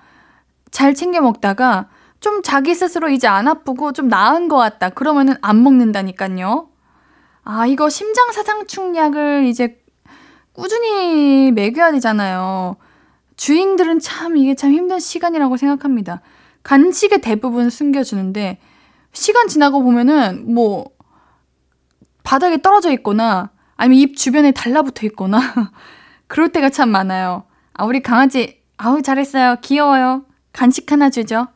잘 0.70 0.94
챙겨 0.94 1.20
먹다가 1.20 1.88
좀 2.20 2.42
자기 2.42 2.74
스스로 2.74 3.08
이제 3.08 3.26
안 3.26 3.46
아프고 3.48 3.92
좀 3.92 4.08
나은 4.08 4.48
것 4.48 4.56
같다. 4.56 4.90
그러면은 4.90 5.34
안 5.40 5.62
먹는다니까요. 5.62 6.68
아, 7.44 7.66
이거 7.66 7.88
심장사상충약을 7.88 9.44
이제 9.46 9.80
꾸준히 10.52 11.52
먹여야 11.52 11.92
되잖아요. 11.92 12.76
주인들은 13.36 14.00
참 14.00 14.36
이게 14.36 14.54
참 14.54 14.72
힘든 14.72 14.98
시간이라고 14.98 15.56
생각합니다. 15.56 16.20
간식에 16.64 17.18
대부분 17.18 17.70
숨겨주는데 17.70 18.58
시간 19.12 19.46
지나고 19.46 19.82
보면은 19.82 20.52
뭐 20.52 20.90
바닥에 22.24 22.60
떨어져 22.60 22.90
있거나 22.92 23.50
아니면 23.76 24.00
입 24.00 24.16
주변에 24.16 24.50
달라붙어 24.50 25.06
있거나 25.06 25.40
그럴 26.26 26.50
때가 26.50 26.68
참 26.68 26.90
많아요. 26.90 27.44
아 27.72 27.84
우리 27.84 28.02
강아지 28.02 28.60
아우 28.76 29.00
잘했어요. 29.00 29.56
귀여워요. 29.62 30.24
간식 30.52 30.90
하나 30.90 31.08
주죠. 31.08 31.46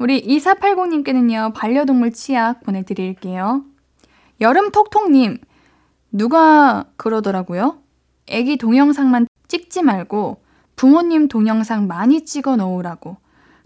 우리 0.00 0.26
2480님께는요 0.26 1.52
반려동물 1.52 2.12
치약 2.12 2.62
보내드릴게요. 2.62 3.62
여름 4.40 4.70
톡톡님 4.70 5.36
누가 6.10 6.86
그러더라고요? 6.96 7.82
애기 8.26 8.56
동영상만 8.56 9.26
찍지 9.46 9.82
말고 9.82 10.40
부모님 10.74 11.28
동영상 11.28 11.86
많이 11.86 12.24
찍어 12.24 12.56
놓으라고. 12.56 13.18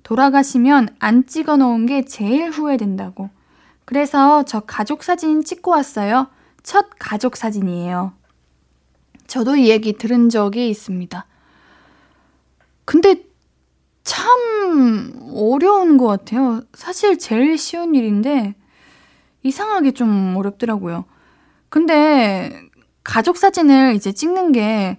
돌아가시면 0.03 0.97
안 0.99 1.25
찍어 1.25 1.57
놓은 1.57 1.87
게 1.87 2.05
제일 2.05 2.51
후회된다고. 2.51 3.31
그래서 3.85 4.43
저 4.43 4.59
가족 4.59 5.05
사진 5.05 5.45
찍고 5.45 5.71
왔어요. 5.71 6.27
첫 6.65 6.89
가족 6.99 7.37
사진이에요. 7.37 8.13
저도 9.29 9.55
이 9.55 9.71
얘기 9.71 9.93
들은 9.93 10.31
적이 10.31 10.69
있습니다. 10.69 11.27
근데 12.85 13.23
참 14.05 15.31
어려운 15.35 15.97
것 15.97 16.07
같아요. 16.07 16.63
사실 16.75 17.19
제일 17.19 17.59
쉬운 17.59 17.95
일인데 17.95 18.55
이상하게 19.43 19.93
좀 19.93 20.35
어렵더라고요. 20.37 21.05
근데 21.69 22.53
가족 23.03 23.37
사진을 23.37 23.95
이제 23.95 24.13
찍는 24.13 24.53
게 24.53 24.99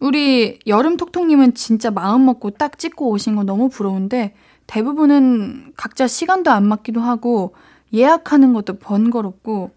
우리 0.00 0.58
여름 0.66 0.96
톡톡님은 0.96 1.54
진짜 1.54 1.90
마음 1.90 2.24
먹고 2.24 2.50
딱 2.50 2.78
찍고 2.78 3.10
오신 3.10 3.36
거 3.36 3.44
너무 3.44 3.68
부러운데 3.68 4.34
대부분은 4.66 5.72
각자 5.76 6.06
시간도 6.06 6.50
안 6.50 6.66
맞기도 6.66 7.00
하고 7.00 7.54
예약하는 7.92 8.52
것도 8.52 8.78
번거롭고 8.78 9.70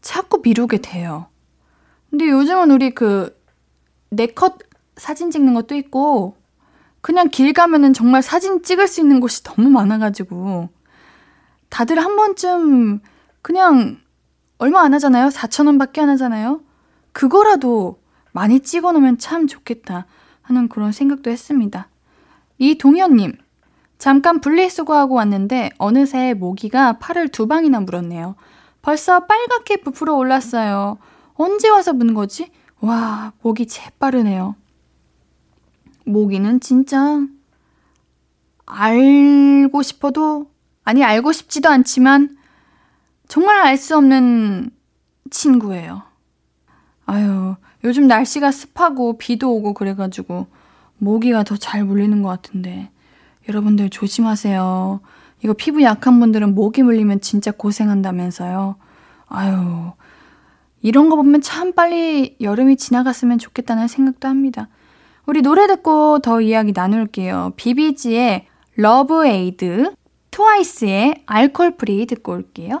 자꾸 0.00 0.40
미루게 0.42 0.78
돼요. 0.78 1.26
근데 2.10 2.28
요즘은 2.28 2.70
우리 2.70 2.90
그 2.90 3.36
네컷 4.10 4.58
사진 4.96 5.30
찍는 5.30 5.54
것도 5.54 5.74
있고 5.74 6.37
그냥 7.00 7.28
길 7.28 7.52
가면은 7.52 7.92
정말 7.92 8.22
사진 8.22 8.62
찍을 8.62 8.88
수 8.88 9.00
있는 9.00 9.20
곳이 9.20 9.42
너무 9.44 9.68
많아가지고 9.70 10.68
다들 11.68 11.98
한 12.02 12.16
번쯤 12.16 13.00
그냥 13.42 13.98
얼마 14.58 14.82
안 14.82 14.92
하잖아요. 14.94 15.28
4천 15.28 15.66
원 15.66 15.78
밖에 15.78 16.00
안 16.00 16.08
하잖아요. 16.10 16.60
그거라도 17.12 18.00
많이 18.32 18.60
찍어 18.60 18.92
놓으면 18.92 19.18
참 19.18 19.46
좋겠다 19.46 20.06
하는 20.42 20.68
그런 20.68 20.92
생각도 20.92 21.30
했습니다. 21.30 21.88
이동현님, 22.58 23.32
잠깐 23.98 24.40
분리수거하고 24.40 25.14
왔는데 25.14 25.70
어느새 25.78 26.34
모기가 26.34 26.94
팔을 26.98 27.28
두 27.28 27.46
방이나 27.46 27.80
물었네요. 27.80 28.34
벌써 28.82 29.26
빨갛게 29.26 29.78
부풀어 29.78 30.14
올랐어요. 30.14 30.98
언제 31.34 31.68
와서 31.68 31.92
문 31.92 32.14
거지? 32.14 32.50
와, 32.80 33.32
모기 33.42 33.66
재빠르네요. 33.66 34.56
모기는 36.08 36.60
진짜 36.60 37.20
알고 38.66 39.82
싶어도, 39.82 40.50
아니, 40.84 41.04
알고 41.04 41.32
싶지도 41.32 41.68
않지만 41.68 42.36
정말 43.28 43.60
알 43.60 43.76
수 43.76 43.96
없는 43.96 44.70
친구예요. 45.30 46.02
아유, 47.06 47.56
요즘 47.84 48.06
날씨가 48.06 48.50
습하고 48.50 49.18
비도 49.18 49.54
오고 49.54 49.74
그래가지고 49.74 50.46
모기가 50.98 51.44
더 51.44 51.56
잘 51.56 51.84
물리는 51.84 52.22
것 52.22 52.28
같은데 52.28 52.90
여러분들 53.48 53.88
조심하세요. 53.90 55.00
이거 55.44 55.52
피부 55.52 55.82
약한 55.82 56.18
분들은 56.20 56.54
모기 56.54 56.82
물리면 56.82 57.20
진짜 57.20 57.50
고생한다면서요. 57.50 58.76
아유, 59.28 59.92
이런 60.82 61.08
거 61.08 61.16
보면 61.16 61.40
참 61.42 61.72
빨리 61.72 62.36
여름이 62.40 62.76
지나갔으면 62.76 63.38
좋겠다는 63.38 63.88
생각도 63.88 64.28
합니다. 64.28 64.68
우리 65.28 65.42
노래 65.42 65.66
듣고 65.66 66.20
더 66.20 66.40
이야기 66.40 66.72
나눌게요. 66.74 67.52
비비지의 67.56 68.46
Love 68.76 69.26
Aide, 69.26 69.92
트와이스의 70.30 71.24
Alcohol 71.26 71.76
Free 71.76 72.06
듣고 72.06 72.32
올게요. 72.32 72.80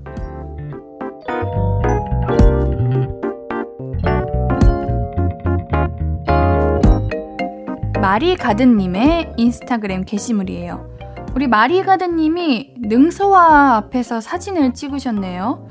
마리 8.11 8.35
가든님의 8.35 9.35
인스타그램 9.37 10.03
게시물이에요. 10.03 10.97
우리 11.33 11.47
마리 11.47 11.81
가든님이 11.81 12.73
능소화 12.81 13.77
앞에서 13.77 14.19
사진을 14.19 14.73
찍으셨네요. 14.73 15.69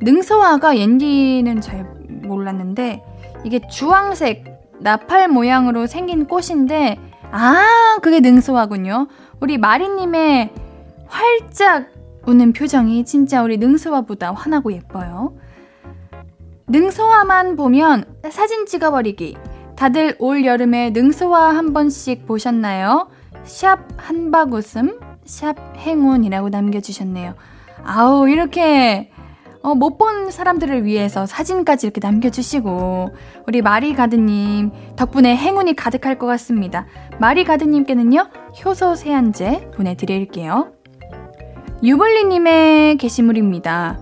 능소화가 0.00 0.78
옌디는 0.78 1.60
잘 1.60 1.84
몰랐는데 2.08 3.04
이게 3.44 3.60
주황색 3.68 4.44
나팔 4.80 5.28
모양으로 5.28 5.86
생긴 5.86 6.24
꽃인데 6.24 6.98
아 7.30 7.98
그게 8.00 8.20
능소화군요. 8.20 9.08
우리 9.40 9.58
마리님의 9.58 10.54
활짝 11.06 11.90
웃는 12.26 12.54
표정이 12.54 13.04
진짜 13.04 13.42
우리 13.42 13.58
능소화보다 13.58 14.32
환하고 14.32 14.72
예뻐요. 14.72 15.36
능소화만 16.66 17.56
보면 17.56 18.06
사진 18.30 18.64
찍어버리기. 18.64 19.36
다들 19.76 20.16
올 20.18 20.44
여름에 20.44 20.90
능소화 20.90 21.54
한 21.54 21.72
번씩 21.72 22.26
보셨나요? 22.26 23.08
샵 23.44 23.80
한박웃음, 23.96 25.00
샵 25.24 25.56
행운이라고 25.76 26.48
남겨주셨네요. 26.48 27.34
아우, 27.84 28.28
이렇게 28.28 29.10
어, 29.62 29.74
못 29.74 29.96
본 29.96 30.30
사람들을 30.30 30.84
위해서 30.84 31.24
사진까지 31.24 31.86
이렇게 31.86 32.00
남겨주시고, 32.02 33.14
우리 33.46 33.62
마리 33.62 33.94
가드님 33.94 34.70
덕분에 34.96 35.34
행운이 35.36 35.74
가득할 35.74 36.18
것 36.18 36.26
같습니다. 36.26 36.86
마리 37.18 37.44
가드님께는요, 37.44 38.28
효소 38.64 38.94
세안제 38.94 39.70
보내드릴게요. 39.74 40.72
유블리님의 41.82 42.98
게시물입니다. 42.98 44.00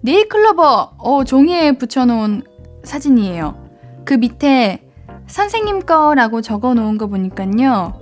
네일클로버, 0.00 0.94
어, 0.98 1.24
종이에 1.24 1.72
붙여놓은 1.72 2.42
사진이에요. 2.82 3.61
그 4.04 4.14
밑에 4.14 4.82
선생님 5.26 5.80
거라고 5.80 6.40
적어 6.42 6.74
놓은 6.74 6.98
거 6.98 7.06
보니까요, 7.06 7.94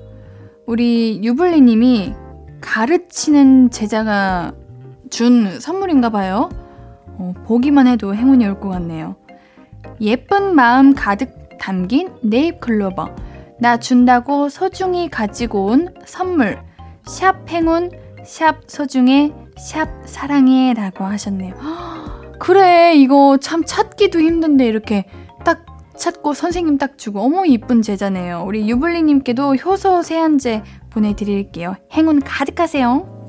우리 0.67 1.21
유블리 1.23 1.61
님이 1.61 2.15
가르치는 2.61 3.71
제자가 3.71 4.53
준 5.11 5.59
선물인가 5.61 6.11
봐요. 6.11 6.49
어, 7.19 7.35
보기만 7.45 7.87
해도 7.87 8.15
행운이 8.15 8.47
올 8.47 8.61
것 8.61 8.69
같네요. 8.69 9.17
예쁜 10.01 10.55
마음 10.55 10.95
가득 10.95 11.59
담긴 11.59 12.11
네잎 12.23 12.61
클로버. 12.61 13.11
나 13.59 13.77
준다고 13.77 14.49
소중히 14.49 15.11
가지고 15.11 15.67
온 15.67 15.95
선물. 16.07 16.59
샵 17.05 17.49
행운, 17.51 17.91
샵 18.25 18.63
소중해, 18.67 19.33
샵 19.59 19.89
사랑해 20.07 20.73
라고 20.75 21.05
하셨네요. 21.05 21.55
그래, 22.39 22.95
이거 22.95 23.37
참 23.39 23.65
찾기도 23.65 24.21
힘든데 24.21 24.65
이렇게 24.67 25.05
딱 25.45 25.67
찾고 26.01 26.33
선생님 26.33 26.79
딱 26.79 26.97
주고 26.97 27.21
어머 27.21 27.45
이쁜 27.45 27.83
제자네요. 27.83 28.45
우리 28.47 28.69
유블리님께도 28.69 29.57
효소 29.57 30.03
세안제 30.03 30.63
보내드릴게요. 30.89 31.77
행운 31.93 32.21
가득하세요. 32.21 33.21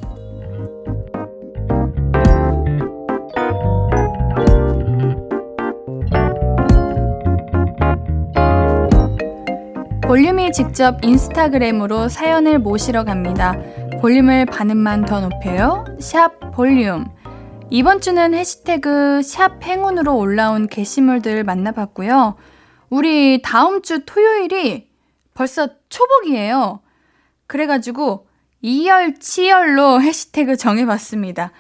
볼륨이 10.04 10.52
직접 10.52 11.04
인스타그램으로 11.04 12.10
사연을 12.10 12.60
모시러 12.60 13.04
갑니다. 13.04 13.56
볼륨을 14.02 14.46
반음만 14.46 15.06
더 15.06 15.22
높여요. 15.22 15.86
샵 16.00 16.52
볼륨. 16.54 17.06
이번 17.70 18.02
주는 18.02 18.34
해시태그 18.34 19.22
샵 19.24 19.64
행운으로 19.64 20.18
올라온 20.18 20.68
게시물들 20.68 21.44
만나봤고요. 21.44 22.36
우리 22.92 23.42
다음 23.42 23.82
주 23.82 24.06
토요일이 24.06 24.90
벌써 25.34 25.70
초복이에요. 25.88 26.82
그래가지고 27.48 28.28
이열치열로 28.62 30.02
해시태그 30.02 30.58
정해봤습니다. 30.58 31.52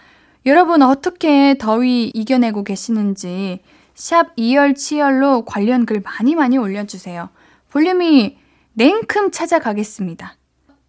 여러분 0.45 0.81
어떻게 0.81 1.57
더위 1.57 2.11
이겨내고 2.13 2.65
계시는지 2.65 3.61
샵 3.95 4.33
이열치열로 4.35 5.45
관련 5.45 5.85
글 5.85 6.01
많이 6.01 6.35
많이 6.35 6.57
올려주세요. 6.57 7.29
볼륨이 7.69 8.37
냉큼 8.73 9.31
찾아가겠습니다. 9.31 10.35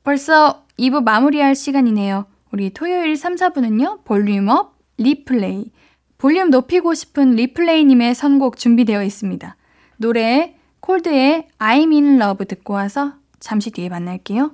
벌써 0.03 0.65
2부 0.77 1.05
마무리할 1.05 1.55
시간이네요. 1.55 2.27
우리 2.51 2.71
토요일 2.71 3.17
3, 3.17 3.37
4부는요. 3.37 4.05
볼륨업, 4.05 4.77
리플레이. 4.99 5.71
볼륨 6.19 6.51
높이고 6.51 6.95
싶은 6.95 7.33
리플레이님의 7.33 8.17
선곡 8.17 8.57
준비되어 8.57 9.05
있습니다. 9.05 9.57
노래 10.03 10.57
콜드의 10.81 11.47
I'm 11.61 11.93
in 11.93 12.21
love 12.21 12.45
듣고 12.45 12.75
와서 12.75 13.13
잠시 13.39 13.71
뒤에 13.71 13.89
만날게요. 13.89 14.51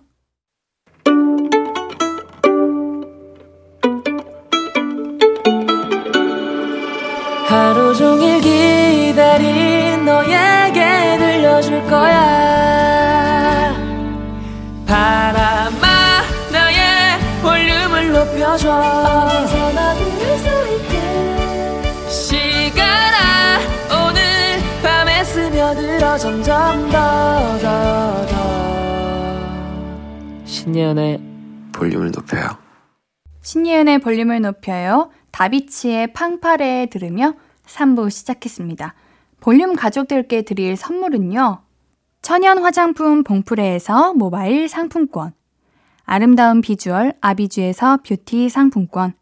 하루 7.47 7.95
종일 7.95 8.43
기다린 8.43 10.05
너에게 10.05 11.17
들려줄 11.17 11.83
거야. 11.87 13.75
바람아 14.87 16.23
나의 16.53 17.19
볼륨을 17.41 18.13
높여줘 18.13 18.99
점점 26.19 26.91
더 26.91 27.59
더 27.61 28.27
더. 28.27 28.35
신예은의 30.45 31.23
볼륨을 31.73 32.11
높여요. 32.11 32.49
신예은의 33.43 34.01
볼륨을 34.01 34.41
높여요. 34.41 35.11
다비치의 35.31 36.13
팡파레 36.15 36.87
들으며 36.87 37.35
3부 37.67 38.11
시작했습니다. 38.11 38.95
볼륨 39.41 39.77
가족들께 39.77 40.43
드릴 40.43 40.77
선물은요. 40.77 41.61
천연 42.21 42.59
화장품 42.59 43.23
봉프레에서 43.23 44.15
모바일 44.15 44.69
상품권. 44.69 45.33
아름다운 46.05 46.63
비주얼 46.63 47.13
아비주에서 47.21 47.99
뷰티 47.99 48.49
상품권. 48.49 49.13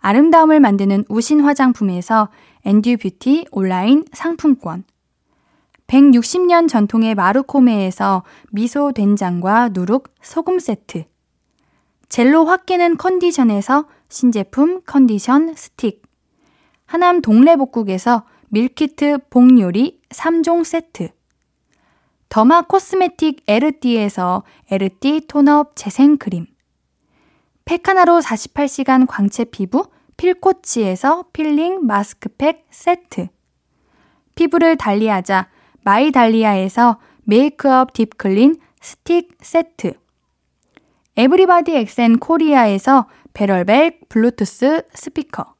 아름다움을 0.00 0.58
만드는 0.58 1.04
우신 1.08 1.42
화장품에서 1.42 2.30
엔듀 2.64 2.96
뷰티 2.96 3.46
온라인 3.52 4.04
상품권 4.12 4.82
160년 5.90 6.68
전통의 6.68 7.16
마루코메에서 7.16 8.22
미소 8.52 8.92
된장과 8.92 9.70
누룩 9.72 10.14
소금 10.22 10.60
세트 10.60 11.04
젤로 12.08 12.44
확 12.44 12.64
깨는 12.66 12.96
컨디션에서 12.96 13.86
신제품 14.08 14.82
컨디션 14.86 15.54
스틱. 15.54 16.02
하남 16.86 17.20
동래복국에서 17.22 18.24
밀키트 18.48 19.18
복요리 19.30 20.00
3종 20.10 20.64
세트. 20.64 21.10
derma 22.28 22.62
cosmetic 22.62 23.44
에르띠에서 23.46 24.44
에르띠 24.70 25.26
tone 25.28 25.60
up 25.60 25.76
재생크림. 25.76 26.46
팩하나로 27.64 28.20
48시간 28.20 29.06
광채 29.08 29.44
피부 29.44 29.86
필코치에서 30.16 31.26
필링 31.32 31.86
마스크팩 31.86 32.66
세트. 32.70 33.28
피부를 34.34 34.76
달리하자 34.76 35.48
마이달리아에서 35.82 36.98
메이크업 37.24 37.92
deep 37.92 38.20
clean 38.20 38.56
스틱 38.80 39.36
세트. 39.40 39.94
에브리바디 41.16 41.74
엑센 41.76 42.18
코리아에서 42.18 43.06
베럴백 43.34 44.08
블루투스 44.08 44.82
스피커. 44.94 45.54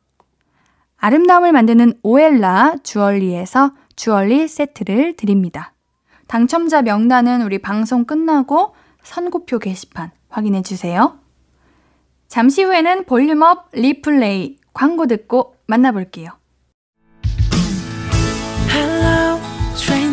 아름다움을 0.97 1.53
만드는 1.53 1.95
오엘라 2.03 2.77
주얼리에서 2.83 3.73
주얼리 3.97 4.49
세트를 4.49 5.17
드립니다. 5.17 5.75
당첨자 6.27 6.83
명단은 6.83 7.43
우리 7.43 7.59
방송 7.59 8.05
끝나고 8.05 8.75
선고표 9.03 9.59
게시판 9.59 10.11
확인해 10.29 10.63
주세요. 10.63 11.19
잠시 12.29 12.63
후에는 12.63 13.05
볼륨업 13.05 13.71
리플레이 13.73 14.59
광고 14.73 15.07
듣고 15.07 15.57
만나볼게요. 15.67 16.31
Hello, 18.71 19.41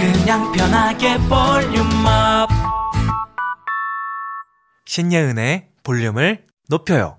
그냥 0.00 0.50
편하게 0.52 1.18
볼륨업. 1.28 2.48
신예은의 4.86 5.68
볼륨을 5.82 6.46
높여요. 6.70 7.18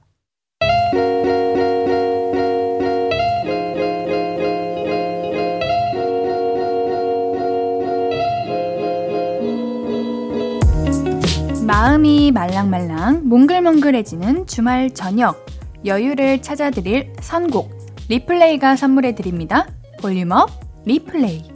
마음이 11.68 12.32
말랑말랑 12.32 13.30
몽글몽글해지는 13.30 14.48
주말 14.48 14.90
저녁 14.96 15.46
여유를 15.86 16.42
찾아드릴 16.42 17.14
선곡 17.22 17.70
리플레이가 18.10 18.76
선물해드립니다. 18.76 19.68
볼륨업 20.02 20.50
리플레이 20.86 21.51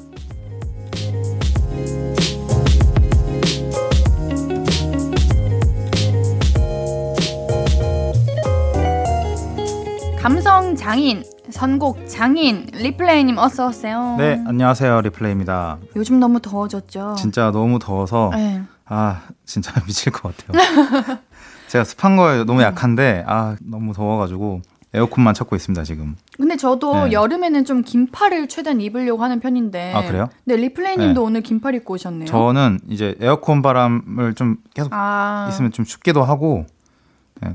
감성 10.25 10.75
장인 10.75 11.23
선곡 11.51 12.07
장인 12.07 12.65
리플레이님 12.73 13.38
어서 13.38 13.67
오세요. 13.67 14.15
네 14.17 14.43
안녕하세요 14.47 15.01
리플레이입니다. 15.01 15.77
요즘 15.95 16.19
너무 16.19 16.39
더워졌죠. 16.39 17.13
진짜 17.15 17.51
너무 17.51 17.77
더워서 17.77 18.31
네. 18.33 18.63
아 18.88 19.21
진짜 19.45 19.71
미칠 19.85 20.11
것 20.11 20.35
같아요. 20.35 21.19
제가 21.69 21.83
습한 21.83 22.17
거에 22.17 22.43
너무 22.43 22.63
약한데 22.63 23.23
아 23.27 23.55
너무 23.61 23.93
더워가지고 23.93 24.63
에어컨만 24.95 25.35
찾고 25.35 25.55
있습니다 25.55 25.83
지금. 25.83 26.15
근데 26.38 26.57
저도 26.57 27.05
네. 27.05 27.11
여름에는 27.11 27.63
좀 27.63 27.83
긴팔을 27.83 28.47
최대한 28.47 28.81
입으려고 28.81 29.21
하는 29.21 29.39
편인데. 29.39 29.93
아 29.93 30.07
그래요? 30.07 30.29
네 30.45 30.55
리플레이님도 30.55 31.21
네. 31.21 31.23
오늘 31.23 31.41
긴팔 31.41 31.75
입고 31.75 31.93
오셨네요. 31.93 32.25
저는 32.25 32.79
이제 32.89 33.13
에어컨 33.19 33.61
바람을 33.61 34.33
좀 34.33 34.57
계속 34.73 34.89
아. 34.91 35.45
있으면 35.51 35.71
좀 35.71 35.85
춥기도 35.85 36.23
하고 36.23 36.65
네, 36.67 36.74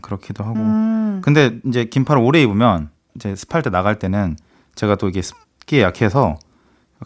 그렇기도 0.03 0.45
하고. 0.45 0.59
음. 0.61 1.21
근데 1.23 1.59
이제 1.67 1.85
긴팔을 1.85 2.23
오래 2.23 2.43
입으면 2.43 2.91
이제 3.17 3.35
습할 3.35 3.63
때 3.63 3.71
나갈 3.71 3.99
때는 3.99 4.37
제가 4.75 4.97
또 4.97 5.09
이게 5.09 5.23
습기에 5.23 5.83
약해서 5.83 6.37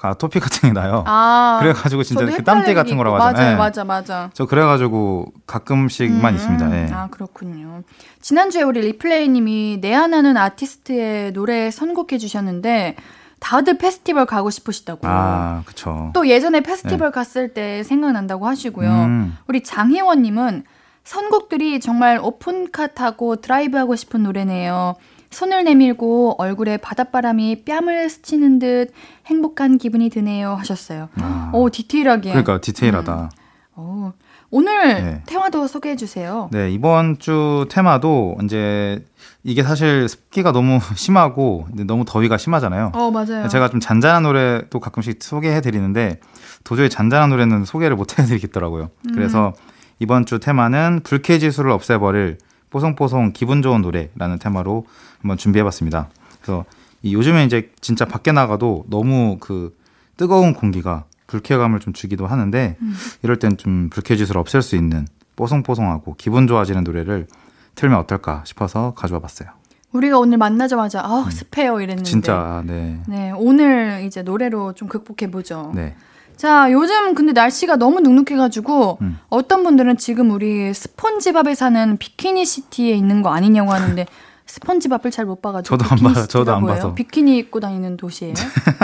아토피 0.00 0.40
같은 0.40 0.68
게 0.68 0.72
나요. 0.72 1.04
아, 1.06 1.58
그래가지고 1.60 2.02
진짜 2.02 2.26
그 2.26 2.42
땀띠 2.42 2.74
같은 2.74 2.96
거라고 2.96 3.16
하잖아요. 3.16 3.34
맞아요, 3.34 3.50
네. 3.50 3.56
맞아, 3.56 3.84
맞아. 3.84 4.30
저 4.34 4.46
그래가지고 4.46 5.32
가끔씩만 5.46 6.32
음, 6.32 6.36
있습니다. 6.36 6.68
네. 6.68 6.90
아 6.92 7.06
그렇군요. 7.10 7.82
지난주에 8.20 8.62
우리 8.62 8.80
리플레이님이 8.80 9.78
내한하는 9.80 10.36
아티스트의 10.36 11.32
노래 11.32 11.70
선곡해 11.70 12.18
주셨는데 12.18 12.96
다들 13.38 13.78
페스티벌 13.78 14.26
가고 14.26 14.50
싶으시다고. 14.50 15.00
아, 15.04 15.62
그쵸. 15.66 16.10
또 16.14 16.26
예전에 16.28 16.60
페스티벌 16.60 17.08
네. 17.08 17.14
갔을 17.14 17.54
때 17.54 17.82
생각난다고 17.84 18.46
하시고요. 18.46 18.90
음. 18.90 19.36
우리 19.46 19.62
장혜원님은 19.62 20.64
선곡들이 21.04 21.80
정말 21.80 22.18
오픈카 22.20 22.88
타고 22.88 23.36
드라이브하고 23.36 23.94
싶은 23.96 24.22
노래네요. 24.22 24.94
손을 25.30 25.64
내밀고 25.64 26.36
얼굴에 26.38 26.76
바닷바람이 26.78 27.64
뺨을 27.64 28.08
스치는 28.08 28.58
듯 28.58 28.92
행복한 29.26 29.78
기분이 29.78 30.08
드네요 30.08 30.54
하셨어요. 30.54 31.08
아, 31.20 31.50
오 31.52 31.68
디테일하게. 31.70 32.30
그러니까 32.30 32.60
디테일하다. 32.60 33.30
음. 33.76 33.80
오, 33.80 34.12
오늘 34.50 35.02
네. 35.04 35.22
테마도 35.26 35.66
소개해 35.66 35.96
주세요. 35.96 36.48
네 36.52 36.70
이번 36.70 37.18
주 37.18 37.66
테마도 37.68 38.36
이제 38.44 39.04
이게 39.42 39.64
사실 39.64 40.08
습기가 40.08 40.52
너무 40.52 40.78
심하고 40.94 41.66
너무 41.84 42.04
더위가 42.06 42.38
심하잖아요. 42.38 42.92
어 42.94 43.10
맞아요. 43.10 43.48
제가 43.48 43.68
좀 43.70 43.80
잔잔한 43.80 44.22
노래도 44.22 44.78
가끔씩 44.78 45.20
소개해 45.22 45.60
드리는데 45.60 46.20
도저히 46.62 46.88
잔잔한 46.88 47.30
노래는 47.30 47.64
소개를 47.64 47.96
못 47.96 48.16
해드리겠더라고요. 48.20 48.90
음. 49.08 49.12
그래서 49.12 49.52
이번 49.98 50.26
주 50.26 50.38
테마는 50.38 51.00
불쾌지수를 51.04 51.70
없애버릴 51.70 52.38
뽀송뽀송 52.70 53.32
기분 53.32 53.62
좋은 53.62 53.82
노래라는 53.82 54.38
테마로 54.38 54.86
한번 55.20 55.36
준비해봤습니다. 55.36 56.08
그래서 56.42 56.64
이 57.02 57.14
요즘에 57.14 57.44
이제 57.44 57.70
진짜 57.80 58.04
밖에 58.04 58.32
나가도 58.32 58.86
너무 58.88 59.38
그 59.40 59.76
뜨거운 60.16 60.54
공기가 60.54 61.04
불쾌감을 61.26 61.80
좀 61.80 61.92
주기도 61.92 62.26
하는데 62.26 62.76
음. 62.80 62.94
이럴 63.22 63.38
땐 63.38 63.56
좀 63.56 63.88
불쾌지수를 63.90 64.40
없앨 64.40 64.62
수 64.62 64.76
있는 64.76 65.06
뽀송뽀송하고 65.36 66.16
기분 66.18 66.46
좋아지는 66.46 66.84
노래를 66.84 67.26
틀면 67.74 67.98
어떨까 67.98 68.42
싶어서 68.44 68.94
가져와 68.94 69.20
봤어요. 69.20 69.48
우리가 69.92 70.18
오늘 70.18 70.38
만나자마자 70.38 71.00
아 71.04 71.22
음. 71.24 71.30
습해요 71.30 71.80
이랬는데 71.80 72.08
진짜 72.08 72.62
네. 72.66 73.00
네 73.06 73.30
오늘 73.30 74.02
이제 74.04 74.22
노래로 74.22 74.74
좀 74.74 74.88
극복해 74.88 75.30
보죠. 75.30 75.72
네. 75.74 75.94
자, 76.36 76.70
요즘 76.72 77.14
근데 77.14 77.32
날씨가 77.32 77.76
너무 77.76 78.00
눅눅해가지고 78.00 78.98
음. 79.02 79.18
어떤 79.28 79.62
분들은 79.64 79.96
지금 79.98 80.30
우리 80.30 80.72
스폰지밥에 80.74 81.54
사는 81.54 81.96
비키니 81.96 82.44
시티에 82.44 82.94
있는 82.94 83.22
거 83.22 83.30
아니냐고 83.32 83.72
하는데 83.72 84.06
스펀지밥을 84.46 85.10
잘 85.10 85.24
못 85.24 85.40
봐가지고 85.40 85.76
저도 85.78 85.90
안 85.90 86.12
봐요. 86.12 86.26
저도 86.26 86.54
안 86.54 86.60
뭐예요? 86.62 86.76
봐서 86.76 86.94
비키니 86.94 87.38
입고 87.38 87.60
다니는 87.60 87.96
도시예요? 87.96 88.34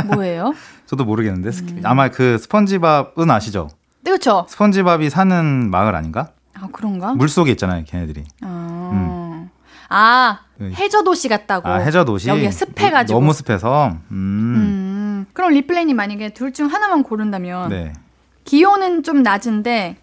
뭐예요? 0.07 0.55
저도 0.87 1.05
모르겠는데 1.05 1.51
음. 1.51 1.81
아마 1.85 2.09
그 2.09 2.39
스펀지밥은 2.39 3.31
아시죠? 3.31 3.69
네, 4.03 4.11
그렇죠. 4.13 4.47
스펀지밥이 4.49 5.11
사는 5.11 5.71
마을 5.71 5.95
아닌가? 5.95 6.31
아 6.55 6.69
그런가? 6.73 7.13
물 7.15 7.29
속에 7.29 7.51
있잖아요, 7.53 7.85
걔네들이. 7.87 8.25
아, 8.43 8.91
음. 8.93 9.51
아그 9.89 10.73
해저 10.77 11.03
도시 11.03 11.29
같다고. 11.29 11.69
아 11.69 11.77
해저 11.79 12.05
도시. 12.05 12.29
여기 12.29 12.51
습해가지고. 12.51 13.19
너무 13.21 13.33
습해서. 13.35 13.97
음. 14.13 14.90
음. 15.21 15.27
그럼 15.33 15.53
리플레이님 15.53 15.97
만약에 15.97 16.31
둘 16.31 16.53
중 16.53 16.67
하나만 16.67 17.03
고른다면 17.03 17.69
네. 17.71 17.93
기온은 18.45 19.03
좀 19.03 19.23
낮은데 19.23 19.97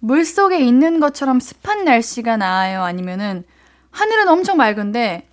물 0.00 0.24
속에 0.24 0.58
있는 0.58 0.98
것처럼 1.00 1.38
습한 1.40 1.84
날씨가 1.84 2.36
나아요? 2.36 2.82
아니면은 2.82 3.44
하늘은 3.92 4.28
엄청 4.28 4.56
맑은데 4.56 5.28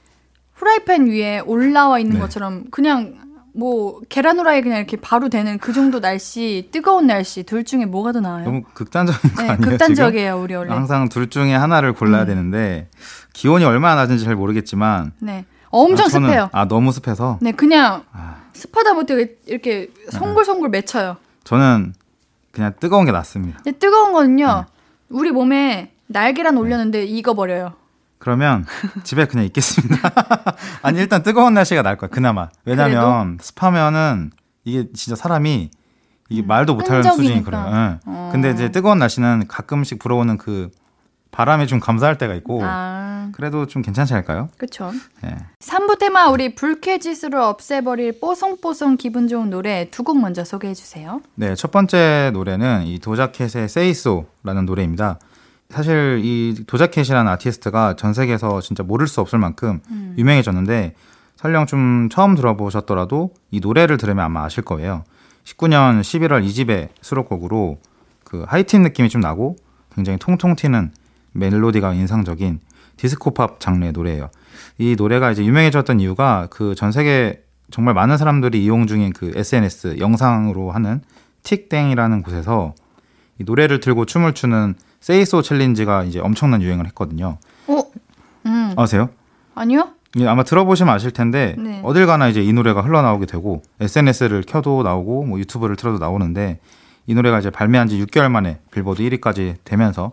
후라이팬 0.53 1.07
위에 1.07 1.39
올라와 1.39 1.99
있는 1.99 2.15
네. 2.15 2.19
것처럼 2.19 2.65
그냥 2.69 3.15
뭐 3.55 3.99
계란 4.09 4.37
후라이 4.37 4.61
그냥 4.61 4.77
이렇게 4.77 4.95
바로 4.97 5.27
되는 5.29 5.57
그 5.57 5.73
정도 5.73 5.99
날씨 5.99 6.69
뜨거운 6.71 7.07
날씨 7.07 7.43
둘 7.43 7.63
중에 7.63 7.85
뭐가 7.85 8.11
더 8.11 8.19
나아요? 8.19 8.45
너무 8.45 8.61
극단적인 8.73 9.33
거 9.33 9.41
네, 9.41 9.49
아니에요? 9.49 9.69
극단적이에요 9.69 10.39
우리 10.41 10.53
원래 10.55 10.71
항상 10.71 11.09
둘 11.09 11.29
중에 11.29 11.55
하나를 11.55 11.93
골라야 11.93 12.23
음. 12.23 12.27
되는데 12.27 12.87
기온이 13.33 13.65
얼마나 13.65 13.95
낮은지 14.01 14.23
잘 14.23 14.35
모르겠지만 14.35 15.13
네 15.19 15.45
엄청 15.71 16.05
아, 16.05 16.09
저는, 16.09 16.29
습해요. 16.29 16.49
아 16.51 16.67
너무 16.67 16.91
습해서 16.91 17.39
네 17.41 17.51
그냥 17.51 18.03
아. 18.11 18.35
습하다 18.59 18.93
못해 18.93 19.35
이렇게 19.45 19.89
송골송골 20.11 20.69
맺혀요. 20.69 21.17
저는 21.43 21.93
그냥 22.51 22.73
뜨거운 22.79 23.05
게 23.05 23.11
낫습니다. 23.11 23.59
뜨거운 23.79 24.13
거는요 24.13 24.45
네. 24.45 24.65
우리 25.09 25.31
몸에 25.31 25.91
날개란 26.07 26.57
올렸는데 26.57 27.05
익어버려요. 27.05 27.73
그러면 28.17 28.65
집에 29.03 29.25
그냥 29.25 29.45
있겠습니다. 29.45 29.97
아니 30.83 30.99
일단 30.99 31.23
뜨거운 31.23 31.53
날씨가 31.53 31.81
나을 31.81 31.95
거야. 31.95 32.09
그나마. 32.09 32.49
왜냐면 32.65 33.37
습하면은 33.41 34.31
이게 34.65 34.89
진짜 34.93 35.15
사람이 35.15 35.71
이게 36.29 36.41
말도 36.41 36.75
못하는 36.75 37.03
수준이 37.03 37.43
그래요. 37.43 37.65
예. 37.67 37.99
어. 38.05 38.29
근데 38.31 38.51
이제 38.51 38.69
뜨거운 38.69 38.99
날씨는 38.99 39.47
가끔씩 39.47 39.99
불어오는 39.99 40.37
그 40.37 40.69
바람에 41.31 41.67
좀 41.67 41.79
감사할 41.79 42.17
때가 42.17 42.33
있고 42.35 42.61
아, 42.63 43.29
그래도 43.33 43.65
좀 43.67 43.81
괜찮지 43.81 44.13
않을까요? 44.13 44.49
그쵸. 44.57 44.91
예. 45.25 45.35
3부 45.59 45.99
테마 45.99 46.29
우리 46.29 46.55
불쾌지수를 46.55 47.39
없애버릴 47.39 48.19
뽀송뽀송 48.19 48.97
기분 48.97 49.27
좋은 49.27 49.49
노래 49.49 49.89
두 49.91 50.03
곡 50.03 50.19
먼저 50.19 50.43
소개해 50.43 50.73
주세요. 50.73 51.21
네, 51.35 51.53
첫 51.55 51.71
번째 51.71 52.31
노래는 52.33 52.87
이 52.87 52.99
도자켓의 52.99 53.63
Say 53.65 53.91
So라는 53.91 54.65
노래입니다. 54.65 55.19
사실 55.69 56.19
이 56.23 56.63
도자켓이라는 56.65 57.31
아티스트가 57.33 57.95
전 57.95 58.13
세계에서 58.15 58.59
진짜 58.61 58.81
모를 58.81 59.05
수 59.07 59.21
없을 59.21 59.37
만큼 59.37 59.81
유명해졌는데 60.17 60.95
설령 61.35 61.67
좀 61.67 62.09
처음 62.11 62.33
들어보셨더라도 62.35 63.33
이 63.51 63.59
노래를 63.59 63.97
들으면 63.97 64.25
아마 64.25 64.43
아실 64.45 64.63
거예요. 64.63 65.03
19년 65.45 66.01
11월 66.01 66.43
2집의 66.45 66.89
수록곡으로 67.01 67.77
그 68.23 68.45
하이틴 68.47 68.81
느낌이 68.81 69.09
좀 69.09 69.21
나고 69.21 69.55
굉장히 69.93 70.17
통통 70.17 70.55
튀는 70.55 70.91
멜로디가 71.39 71.93
인상적인 71.93 72.59
디스코팝 72.97 73.59
장르의 73.59 73.93
노래예요. 73.93 74.29
이 74.77 74.95
노래가 74.97 75.31
이제 75.31 75.43
유명해졌던 75.45 75.99
이유가 75.99 76.47
그 76.51 76.75
전 76.75 76.91
세계 76.91 77.43
정말 77.71 77.93
많은 77.93 78.17
사람들이 78.17 78.63
이용 78.63 78.87
중인 78.87 79.13
그 79.13 79.31
SNS 79.35 79.97
영상으로 79.99 80.71
하는 80.71 81.01
틱땡이라는 81.43 82.23
곳에서 82.23 82.73
이 83.39 83.43
노래를 83.43 83.79
틀고 83.79 84.05
춤을 84.05 84.33
추는 84.33 84.75
세이소 84.99 85.41
챌린지가 85.43 86.03
이제 86.05 86.19
엄청난 86.19 86.61
유행을 86.61 86.85
했거든요. 86.87 87.37
어? 87.67 87.83
음. 88.45 88.73
아세요? 88.75 89.09
아니요? 89.55 89.89
예, 90.17 90.27
아마 90.27 90.43
들어보시면 90.43 90.93
아실 90.93 91.11
텐데 91.11 91.55
네. 91.59 91.81
어딜 91.83 92.07
가나 92.07 92.27
이제 92.27 92.41
이 92.41 92.51
노래가 92.51 92.81
흘러나오게 92.81 93.27
되고 93.27 93.61
SNS를 93.79 94.43
켜도 94.47 94.81
나오고 94.83 95.25
뭐 95.25 95.39
유튜브를 95.39 95.75
틀어도 95.75 95.99
나오는데 95.99 96.59
이 97.05 97.13
노래가 97.13 97.39
이제 97.39 97.49
발매한 97.51 97.87
지 97.87 98.03
6개월 98.03 98.29
만에 98.29 98.59
빌보드 98.71 99.03
1위까지 99.03 99.55
되면서 99.63 100.11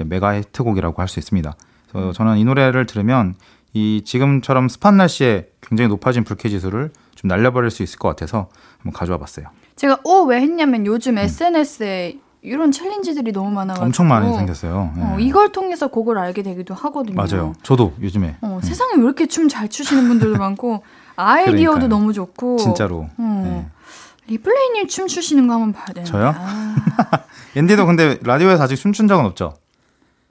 메가 0.00 0.34
히트곡이라고 0.38 1.00
할 1.00 1.08
수 1.08 1.18
있습니다. 1.18 1.54
그래서 1.90 2.12
저는 2.12 2.38
이 2.38 2.44
노래를 2.44 2.86
들으면 2.86 3.34
이 3.72 4.02
지금처럼 4.04 4.68
습한 4.68 4.96
날씨에 4.96 5.48
굉장히 5.60 5.88
높아진 5.88 6.24
불쾌 6.24 6.48
지수를 6.48 6.90
좀 7.14 7.28
날려버릴 7.28 7.70
수 7.70 7.82
있을 7.82 7.98
것 7.98 8.08
같아서 8.08 8.48
한번 8.78 8.92
가져와 8.92 9.18
봤어요. 9.18 9.46
제가 9.76 9.98
어왜 10.04 10.40
했냐면 10.40 10.86
요즘 10.86 11.18
SNS에 11.18 12.18
이런 12.42 12.70
챌린지들이 12.72 13.32
너무 13.32 13.50
많아가지고 13.50 13.84
음. 13.84 13.86
엄청 13.86 14.08
많이 14.08 14.32
생겼어요. 14.36 14.92
예. 14.98 15.00
어, 15.02 15.16
이걸 15.18 15.50
통해서 15.50 15.86
곡을 15.88 16.18
알게 16.18 16.42
되기도 16.42 16.74
하거든요. 16.74 17.14
맞아요. 17.16 17.54
저도 17.62 17.94
요즘에 18.02 18.36
어, 18.42 18.60
세상에 18.62 18.94
왜 18.96 19.02
이렇게 19.02 19.26
춤 19.26 19.48
잘 19.48 19.68
추시는 19.68 20.08
분들도 20.08 20.38
많고 20.38 20.82
아이디어도 21.16 21.54
그러니까요. 21.54 21.88
너무 21.88 22.12
좋고 22.12 22.56
진짜로 22.58 23.08
어. 23.16 23.70
리플레이님 24.26 24.88
춤 24.88 25.06
추시는 25.06 25.46
거 25.46 25.54
한번 25.54 25.72
봐야 25.72 25.86
되는데. 25.86 26.10
저요? 26.10 26.34
아, 26.36 26.74
옌디도 27.56 27.86
근데 27.86 28.18
라디오에서 28.22 28.62
아직 28.64 28.76
춤춘 28.76 29.06
적은 29.08 29.24
없죠? 29.26 29.54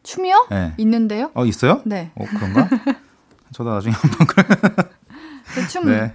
춤이요? 0.03 0.47
네. 0.49 0.73
있는데요? 0.77 1.31
어 1.33 1.45
있어요? 1.45 1.81
네. 1.85 2.11
어 2.15 2.25
그런가? 2.25 2.67
저도 3.53 3.69
나중에 3.71 3.93
한번 3.93 4.27
그래. 4.27 4.43
그 5.53 5.67
춤, 5.67 5.85
네. 5.85 6.13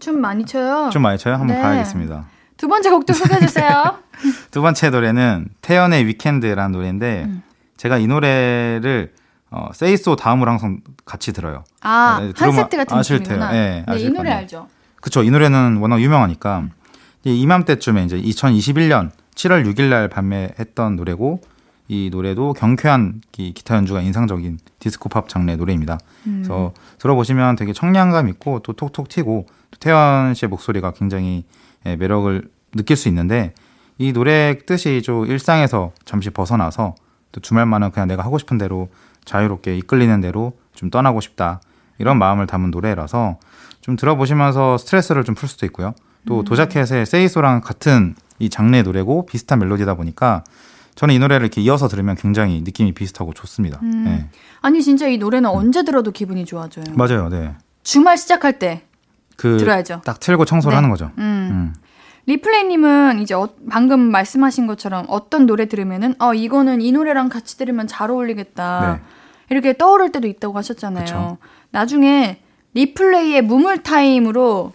춤 0.00 0.20
많이 0.20 0.44
춰요. 0.44 0.90
좀 0.92 1.02
많이 1.02 1.18
쳐요? 1.18 1.34
한번 1.34 1.56
네. 1.56 1.62
봐야겠습니다. 1.62 2.26
두 2.56 2.66
번째 2.66 2.90
곡도 2.90 3.12
소개해 3.12 3.40
주세요. 3.40 3.98
두 4.50 4.62
번째 4.62 4.90
노래는 4.90 5.48
태연의 5.62 6.06
위켄드라는 6.06 6.72
노래인데 6.72 7.24
음. 7.24 7.42
제가 7.76 7.98
이 7.98 8.06
노래를 8.06 9.12
어, 9.50 9.70
세이소 9.72 10.16
다음으로 10.16 10.50
항상 10.50 10.80
같이 11.04 11.32
들어요. 11.32 11.64
아, 11.80 12.18
네, 12.20 12.32
한 12.36 12.52
세트 12.52 12.76
같은 12.76 12.96
아실 12.96 13.18
느낌이구나. 13.18 13.50
테요. 13.50 13.60
네, 13.60 13.84
네, 13.86 13.92
이 13.92 13.94
아실 13.94 14.12
노래 14.12 14.24
거예요. 14.30 14.38
알죠? 14.38 14.68
그쵸. 15.00 15.22
이 15.22 15.30
노래는 15.30 15.76
워낙 15.78 16.00
유명하니까 16.00 16.64
이 17.24 17.40
이맘때쯤에 17.40 18.04
이제 18.04 18.20
2021년 18.20 19.10
7월 19.34 19.64
6일 19.66 19.88
날 19.88 20.08
발매했던 20.08 20.96
노래고 20.96 21.40
이 21.88 22.10
노래도 22.12 22.52
경쾌한 22.52 23.22
이 23.38 23.52
기타 23.54 23.76
연주가 23.76 24.00
인상적인 24.02 24.58
디스코 24.78 25.08
팝 25.08 25.28
장르의 25.28 25.56
노래입니다. 25.56 25.98
음. 26.26 26.42
그래서 26.44 26.72
들어보시면 26.98 27.56
되게 27.56 27.72
청량감 27.72 28.28
있고 28.28 28.60
또 28.60 28.74
톡톡 28.74 29.08
튀고 29.08 29.46
또 29.70 29.78
태연 29.80 30.34
씨의 30.34 30.50
목소리가 30.50 30.92
굉장히 30.92 31.44
예, 31.86 31.96
매력을 31.96 32.48
느낄 32.74 32.96
수 32.96 33.08
있는데 33.08 33.54
이 33.96 34.12
노래 34.12 34.58
뜻이 34.66 35.00
좀 35.02 35.26
일상에서 35.26 35.92
잠시 36.04 36.30
벗어나서 36.30 36.94
또 37.32 37.40
주말만은 37.40 37.90
그냥 37.90 38.06
내가 38.08 38.22
하고 38.22 38.38
싶은 38.38 38.58
대로 38.58 38.88
자유롭게 39.24 39.76
이끌리는 39.78 40.20
대로 40.20 40.52
좀 40.74 40.90
떠나고 40.90 41.20
싶다 41.20 41.60
이런 41.98 42.18
마음을 42.18 42.46
담은 42.46 42.70
노래라서 42.70 43.38
좀 43.80 43.96
들어보시면서 43.96 44.76
스트레스를 44.78 45.24
좀 45.24 45.34
풀 45.34 45.48
수도 45.48 45.64
있고요. 45.66 45.94
또 46.26 46.44
도자켓의 46.44 47.06
세이소랑 47.06 47.62
같은 47.62 48.14
이 48.38 48.50
장르의 48.50 48.82
노래고 48.82 49.24
비슷한 49.26 49.58
멜로디다 49.60 49.94
보니까 49.94 50.44
저는 50.98 51.14
이 51.14 51.18
노래를 51.20 51.44
이렇게 51.46 51.60
이어서 51.60 51.86
들으면 51.86 52.16
굉장히 52.16 52.60
느낌이 52.62 52.90
비슷하고 52.92 53.32
좋습니다. 53.32 53.78
음. 53.84 54.02
네. 54.04 54.28
아니 54.60 54.82
진짜 54.82 55.06
이 55.06 55.16
노래는 55.16 55.48
언제 55.48 55.84
들어도 55.84 56.10
기분이 56.10 56.44
좋아져요. 56.44 56.86
맞아요, 56.96 57.28
네. 57.28 57.54
주말 57.84 58.18
시작할 58.18 58.58
때 58.58 58.82
그 59.36 59.56
들어야죠. 59.58 60.02
딱 60.04 60.18
틀고 60.18 60.44
청소를 60.44 60.72
네. 60.72 60.76
하는 60.78 60.90
거죠. 60.90 61.12
음. 61.18 61.22
음. 61.22 61.74
리플레이님은 62.26 63.20
이제 63.20 63.34
어- 63.34 63.48
방금 63.70 64.00
말씀하신 64.10 64.66
것처럼 64.66 65.04
어떤 65.08 65.46
노래 65.46 65.66
들으면은 65.66 66.16
어 66.18 66.34
이거는 66.34 66.80
이 66.80 66.90
노래랑 66.90 67.28
같이 67.28 67.56
들으면 67.56 67.86
잘 67.86 68.10
어울리겠다 68.10 68.94
네. 68.96 69.02
이렇게 69.50 69.76
떠오를 69.78 70.10
때도 70.10 70.26
있다고 70.26 70.58
하셨잖아요. 70.58 71.04
그쵸. 71.04 71.38
나중에 71.70 72.40
리플레이의 72.74 73.42
무물 73.42 73.84
타임으로 73.84 74.72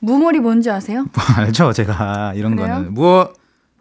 무물이 0.00 0.40
뭔지 0.40 0.68
아세요? 0.70 1.06
알죠, 1.36 1.72
제가 1.72 2.32
이런 2.34 2.56
그래요? 2.56 2.74
거는 2.74 2.94
무엇 2.94 3.34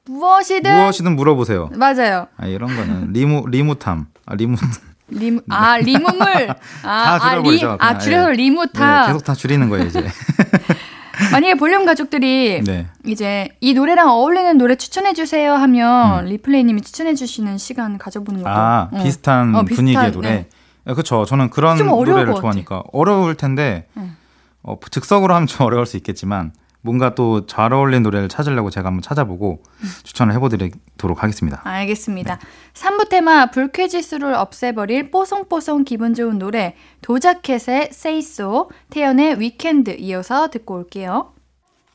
무엇이든 0.10 0.76
무엇이든 0.76 1.16
물어보세요. 1.16 1.70
맞아요. 1.76 2.28
아, 2.38 2.46
이런 2.48 2.76
거는 2.76 3.14
리무 3.14 3.46
리무탐, 3.50 4.08
아, 4.26 4.36
리무 4.36 4.56
리, 5.10 5.40
아 5.50 5.78
리무물 5.78 6.50
아, 6.50 6.56
다 6.84 7.14
아, 7.14 7.20
줄여버리죠, 7.20 7.72
아 7.72 7.78
그냥. 7.78 8.00
줄여서 8.00 8.30
예. 8.32 8.34
리무타 8.36 9.02
네, 9.02 9.08
계속 9.08 9.24
다 9.24 9.34
줄이는 9.34 9.70
거예요 9.70 9.86
이제. 9.86 10.06
만약에 11.32 11.56
볼륨 11.56 11.86
가족들이 11.86 12.62
네. 12.64 12.88
이제 13.06 13.50
이 13.60 13.74
노래랑 13.74 14.10
어울리는 14.10 14.58
노래 14.58 14.76
추천해 14.76 15.14
주세요 15.14 15.54
하면 15.54 16.26
음. 16.26 16.30
리플레이님이 16.30 16.82
추천해 16.82 17.16
주시는 17.16 17.58
시간 17.58 17.98
가져보는 17.98 18.44
것도 18.44 18.54
아 18.54 18.90
어. 18.92 19.04
비슷한 19.04 19.56
어, 19.56 19.64
분위기의 19.64 20.12
노래. 20.12 20.30
네. 20.30 20.94
그렇죠. 20.94 21.26
저는 21.26 21.50
그런 21.50 21.78
노래를. 21.78 22.36
좋아하니까 22.36 22.84
어려울 22.94 23.36
텐데 23.36 23.88
응. 23.98 24.16
어, 24.62 24.78
즉석으로 24.92 25.34
하면 25.34 25.48
좀 25.48 25.66
어려울 25.66 25.86
수 25.86 25.98
있겠지만 25.98 26.52
뭔가 26.88 27.14
또 27.16 27.46
잘 27.46 27.74
어울리는 27.74 28.02
노래를 28.04 28.30
찾으려고 28.30 28.70
제가 28.70 28.88
한번 28.88 29.02
찾아보고 29.02 29.62
음. 29.84 29.88
추천을 30.04 30.34
해보도록 30.36 31.22
하겠습니다. 31.22 31.62
알겠습니다. 31.66 32.40
3부 32.74 33.10
테마 33.10 33.52
불쾌지수를 33.52 34.34
없애버릴 34.34 35.12
뽀송뽀송 35.12 35.84
기분 35.84 36.14
좋은 36.14 36.40
노래 36.40 36.76
Doja 37.02 37.41
Cat의 37.41 37.90
Say 37.92 38.20
So, 38.20 38.70
태연의 38.90 39.40
Weekend 39.42 39.98
이어서 40.00 40.50
듣고 40.50 40.76
올게요. 40.76 41.34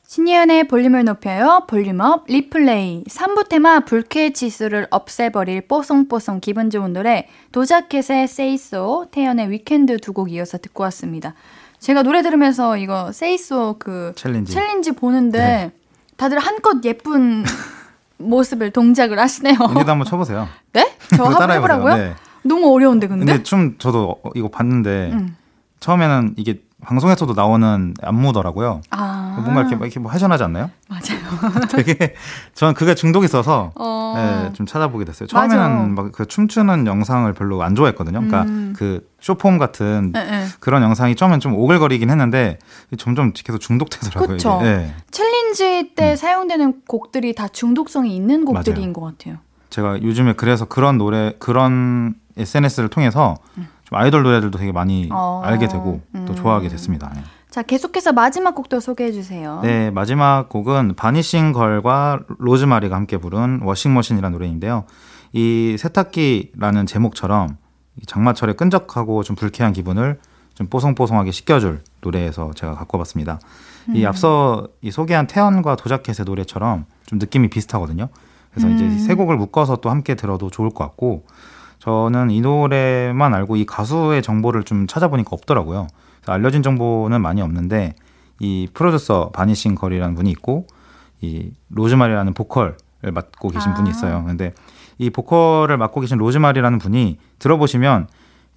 신예은의 0.05 0.67
볼륨을 0.67 1.05
높여요. 1.05 1.65
볼륨업 1.67 2.25
리플레이 2.27 3.05
3부 3.05 3.49
테마 3.49 3.79
불쾌 3.79 4.31
지수를 4.31 4.85
없애버릴 4.91 5.61
뽀송뽀송 5.67 6.39
기분 6.39 6.69
좋은 6.69 6.93
노래 6.93 7.27
Doja 7.51 7.83
Cat의 7.83 8.23
Say 8.25 8.53
So, 8.55 9.05
태연의 9.11 9.49
Weekend 9.49 9.97
두 9.97 10.13
곡 10.13 10.31
이어서 10.31 10.59
듣고 10.59 10.83
왔습니다. 10.83 11.33
제가 11.83 12.01
노래 12.01 12.21
들으면서 12.21 12.77
이거 12.77 13.11
So 13.33 13.75
그 13.77 14.13
챌린지. 14.15 14.53
챌린지 14.53 14.93
보는데 14.93 15.37
네. 15.37 15.71
다들 16.15 16.39
한껏 16.39 16.81
예쁜 16.85 17.43
모습을 18.17 18.71
동작을 18.71 19.19
하시네요. 19.19 19.57
언니도 19.59 19.91
한번 19.91 20.05
쳐보세요. 20.05 20.47
네? 20.71 20.95
저 21.17 21.25
한번. 21.25 21.51
해보라고요? 21.51 21.97
네. 21.97 22.15
너무 22.43 22.73
어려운데 22.73 23.07
근데? 23.07 23.25
근데 23.25 23.43
춤 23.43 23.77
저도 23.79 24.15
어, 24.23 24.29
이거 24.33 24.47
봤는데 24.47 25.09
음. 25.11 25.35
처음에는 25.81 26.35
이게 26.37 26.61
방송에서도 26.85 27.33
나오는 27.33 27.93
안무더라고요. 28.01 28.81
아 28.91 29.39
뭔가 29.41 29.61
이렇게 29.61 29.75
막 29.75 29.85
이렇게 29.85 29.99
뭐 29.99 30.11
회전하지 30.11 30.43
않나요? 30.43 30.69
맞아요. 30.87 31.65
되게 31.71 32.15
저는 32.53 32.73
그게 32.73 32.95
중독이 32.95 33.25
있어서 33.25 33.71
어. 33.75 34.13
네, 34.15 34.53
좀 34.53 34.65
찾아보게 34.65 35.05
됐어요. 35.05 35.27
처음에는 35.27 35.95
막 35.95 36.11
그 36.13 36.25
춤추는 36.25 36.85
영상을 36.85 37.31
별로 37.33 37.63
안 37.63 37.75
좋아했거든요. 37.75 38.19
그러니까 38.19 38.43
음. 38.43 38.73
그 38.77 39.07
쇼폼 39.19 39.57
같은 39.57 40.11
네, 40.13 40.23
네. 40.25 40.45
그런 40.59 40.83
영상이 40.83 41.15
처음엔 41.15 41.39
좀 41.39 41.55
오글거리긴 41.55 42.09
했는데 42.09 42.59
점점 42.97 43.31
계속 43.33 43.59
중독되더라고요. 43.59 44.61
네. 44.61 44.93
챌린지 45.11 45.91
때 45.95 46.15
사용되는 46.15 46.81
곡들이 46.87 47.33
다 47.33 47.47
중독성이 47.47 48.15
있는 48.15 48.45
곡들인 48.45 48.77
음. 48.77 48.81
맞아요. 48.81 48.93
것 48.93 49.01
같아요. 49.17 49.37
제가 49.69 50.01
요즘에 50.03 50.33
그래서 50.33 50.65
그런 50.65 50.97
노래 50.97 51.33
그런 51.39 52.13
SNS를 52.37 52.89
통해서 52.89 53.35
좀 53.93 53.95
아이돌 53.95 54.23
노래들도 54.23 54.57
되게 54.57 54.71
많이 54.71 55.05
음. 55.05 55.09
어. 55.11 55.41
알게 55.45 55.67
되고 55.67 56.01
음. 56.15 56.25
또 56.25 56.33
좋아하게 56.33 56.67
됐습니다. 56.69 57.11
네. 57.15 57.21
자 57.51 57.61
계속해서 57.61 58.11
마지막 58.11 58.55
곡도 58.55 58.79
소개해 58.79 59.11
주세요. 59.11 59.59
네, 59.61 59.91
마지막 59.91 60.49
곡은 60.49 60.95
바니싱 60.95 61.53
걸과 61.53 62.21
로즈마리가 62.39 62.95
함께 62.95 63.17
부른 63.17 63.61
Washing 63.61 63.84
Machine이라는 63.84 64.31
노래인데요. 64.33 64.85
이 65.33 65.75
세탁기라는 65.77 66.87
제목처럼 66.87 67.57
장마철에 68.07 68.53
끈적하고 68.53 69.21
좀 69.21 69.35
불쾌한 69.35 69.71
기분을 69.73 70.19
좀 70.55 70.67
뽀송뽀송하게 70.67 71.31
씻겨줄 71.31 71.83
노래에서 72.01 72.51
제가 72.55 72.73
갖고 72.73 72.97
와봤습니다. 72.97 73.39
음. 73.89 73.95
이 73.95 74.05
앞서 74.05 74.67
이 74.81 74.89
소개한 74.89 75.27
태연과 75.27 75.75
도자켓의 75.75 76.25
노래처럼 76.25 76.85
좀 77.05 77.19
느낌이 77.19 77.49
비슷하거든요. 77.49 78.09
그래서 78.49 78.67
음. 78.67 78.75
이제 78.75 78.89
세 78.97 79.13
곡을 79.13 79.37
묶어서 79.37 79.75
또 79.77 79.91
함께 79.91 80.15
들어도 80.15 80.49
좋을 80.49 80.71
것 80.71 80.83
같고 80.85 81.25
저는 81.83 82.31
이 82.31 82.39
노래만 82.39 83.33
알고 83.33 83.57
이 83.57 83.65
가수의 83.65 84.21
정보를 84.21 84.63
좀 84.63 84.87
찾아보니까 84.87 85.31
없더라고요. 85.33 85.87
알려진 86.25 86.63
정보는 86.63 87.21
많이 87.21 87.41
없는데 87.41 87.93
이 88.39 88.69
프로듀서 88.73 89.31
바니싱 89.31 89.75
걸이라는 89.75 90.15
분이 90.15 90.31
있고 90.31 90.65
이 91.19 91.51
로즈마리라는 91.71 92.33
보컬을 92.35 92.77
맡고 93.13 93.49
계신 93.49 93.71
아. 93.71 93.73
분이 93.73 93.89
있어요. 93.89 94.23
근데 94.25 94.53
이 94.97 95.09
보컬을 95.09 95.75
맡고 95.77 95.99
계신 95.99 96.17
로즈마리라는 96.19 96.79
분이 96.79 97.17
들어보시면 97.39 98.07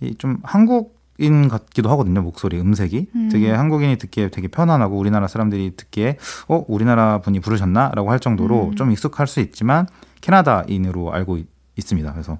이 0.02 0.14
좀 0.18 0.38
한국인 0.44 1.48
같기도 1.48 1.90
하거든요. 1.90 2.22
목소리 2.22 2.60
음색이 2.60 3.08
음. 3.12 3.28
되게 3.32 3.50
한국인이 3.50 3.96
듣기에 3.98 4.28
되게 4.28 4.46
편안하고 4.46 4.96
우리나라 4.96 5.26
사람들이 5.26 5.72
듣기에 5.76 6.16
어 6.46 6.64
우리나라 6.68 7.20
분이 7.22 7.40
부르셨나 7.40 7.90
라고 7.96 8.12
할 8.12 8.20
정도로 8.20 8.68
음. 8.68 8.74
좀 8.76 8.92
익숙할 8.92 9.26
수 9.26 9.40
있지만 9.40 9.88
캐나다인으로 10.20 11.12
알고 11.12 11.38
있, 11.38 11.46
습니다 11.78 12.12
그래서 12.12 12.38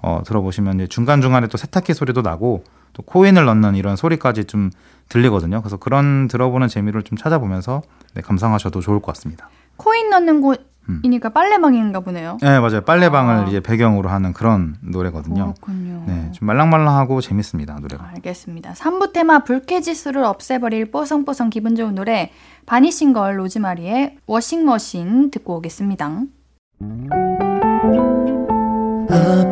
어 0.00 0.22
들어보시면 0.24 0.88
중간 0.88 1.20
중간에 1.20 1.48
또 1.48 1.58
세탁기 1.58 1.94
소리도 1.94 2.22
나고 2.22 2.64
또 2.92 3.02
코인을 3.02 3.44
넣는 3.44 3.74
이런 3.74 3.96
소리까지 3.96 4.44
좀 4.44 4.70
들리거든요. 5.08 5.60
그래서 5.60 5.76
그런 5.76 6.28
들어보는 6.28 6.68
재미를 6.68 7.02
좀 7.02 7.18
찾아보면서 7.18 7.82
네, 8.14 8.22
감상하셔도 8.22 8.80
좋을 8.80 9.00
것 9.00 9.06
같습니다. 9.14 9.48
코인 9.76 10.10
넣는 10.10 10.40
곳 10.40 10.68
이니까 11.02 11.28
음. 11.28 11.32
빨래방인가 11.32 12.00
보네요. 12.00 12.38
네, 12.40 12.58
맞아요. 12.60 12.80
빨래방을 12.80 13.34
아. 13.34 13.46
이제 13.46 13.60
배경으로 13.60 14.08
하는 14.08 14.32
그런 14.32 14.76
노래거든요. 14.80 15.54
그렇군요. 15.60 16.04
네, 16.06 16.30
좀 16.32 16.46
말랑말랑하고 16.46 17.20
재밌습니다, 17.20 17.74
노래가. 17.74 18.08
알겠습니다. 18.14 18.72
3부 18.72 19.12
테마 19.12 19.40
불쾌지수를 19.40 20.24
없애버릴 20.24 20.90
뽀송뽀송 20.90 21.50
기분 21.50 21.76
좋은 21.76 21.94
노래 21.94 22.32
바니싱걸 22.66 23.38
로즈마리의 23.38 24.16
워싱머신 24.26 25.30
듣고 25.30 25.56
오겠습니다. 25.56 26.22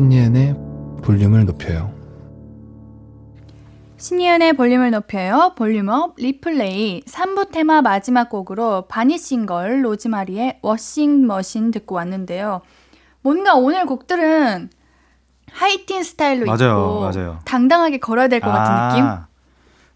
신예은의 0.00 0.56
볼륨을 1.02 1.44
높여요 1.44 1.92
신예은의 3.98 4.54
볼륨을 4.54 4.92
높여요. 4.92 5.52
볼륨업 5.58 6.14
리플레이 6.16 7.02
3부 7.02 7.50
테마 7.52 7.82
마지막 7.82 8.30
곡으로 8.30 8.86
바니싱걸 8.88 9.84
로즈마리의 9.84 10.60
Washing 10.62 11.26
Machine 11.26 11.70
듣고 11.70 11.96
왔는데요. 11.96 12.62
뭔가 13.20 13.56
오늘 13.56 13.84
곡들은 13.84 14.70
하이틴 15.52 16.02
스타일로 16.02 16.46
맞아요, 16.46 16.78
입고 16.78 17.00
맞아요. 17.00 17.38
당당하게 17.44 17.98
걸어야 17.98 18.28
될것 18.28 18.50
같은 18.50 18.72
아, 18.72 18.88
느낌? 18.88 19.04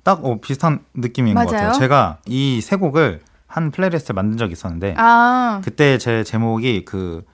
딱 0.03 0.23
어, 0.23 0.39
비슷한 0.39 0.81
느낌인 0.93 1.33
맞아요? 1.33 1.47
것 1.47 1.53
같아요. 1.55 1.73
제가 1.73 2.19
이 2.27 2.61
세 2.63 2.77
곡을 2.77 3.23
한 3.47 3.71
플레이리스트를 3.71 4.15
만든 4.15 4.37
적이 4.37 4.53
있었는데 4.53 4.97
아. 4.99 5.63
그때 5.65 5.97
제 5.97 6.25
제목이 6.25 6.85
그 6.85 7.25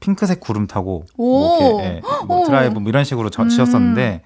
핑크색 0.00 0.40
구름 0.40 0.66
타고 0.66 1.04
뭐, 1.16 1.58
이렇게, 1.60 1.84
예, 1.84 2.02
뭐 2.26 2.44
드라이브 2.44 2.78
뭐 2.80 2.88
이런 2.88 3.04
식으로 3.04 3.30
저, 3.30 3.42
음. 3.42 3.48
지었었는데 3.48 4.22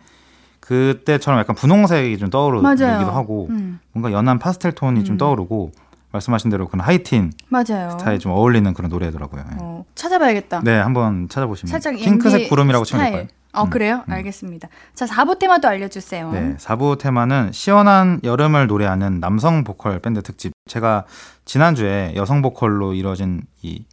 그때처럼 0.60 1.38
약간 1.38 1.54
분홍색이 1.54 2.16
좀 2.18 2.30
떠오르기도 2.30 2.86
하고 2.86 3.48
음. 3.50 3.80
뭔가 3.92 4.12
연한 4.12 4.38
파스텔 4.38 4.72
톤이 4.72 5.00
음. 5.00 5.04
좀 5.04 5.18
떠오르고 5.18 5.72
말씀하신 6.12 6.50
대로 6.50 6.68
그런 6.68 6.84
하이틴 6.84 7.32
맞아요. 7.48 7.90
스타일 7.90 8.18
좀 8.18 8.32
어울리는 8.32 8.72
그런 8.72 8.88
노래더라고요. 8.88 9.44
예. 9.52 9.56
어, 9.60 9.84
찾아봐야겠다. 9.94 10.60
네, 10.62 10.78
한번 10.78 11.28
찾아보시면 11.28 11.70
살짝 11.70 11.96
핑크색 11.96 12.48
구름이라고 12.48 12.84
치면 12.84 13.04
될까요? 13.04 13.26
어, 13.52 13.64
음. 13.64 13.70
그래요? 13.70 14.02
음. 14.08 14.12
알겠습니다. 14.12 14.68
자, 14.94 15.06
4부 15.06 15.38
테마도 15.38 15.68
알려주세요. 15.68 16.32
네, 16.32 16.56
4부 16.58 16.98
테마는 16.98 17.52
시원한 17.52 18.20
여름을 18.22 18.66
노래하는 18.68 19.20
남성 19.20 19.64
보컬 19.64 19.98
밴드 20.00 20.22
특집. 20.22 20.52
제가 20.66 21.04
지난주에 21.44 22.14
여성 22.16 22.42
보컬로 22.42 22.94
이루어진 22.94 23.42
이 23.62 23.84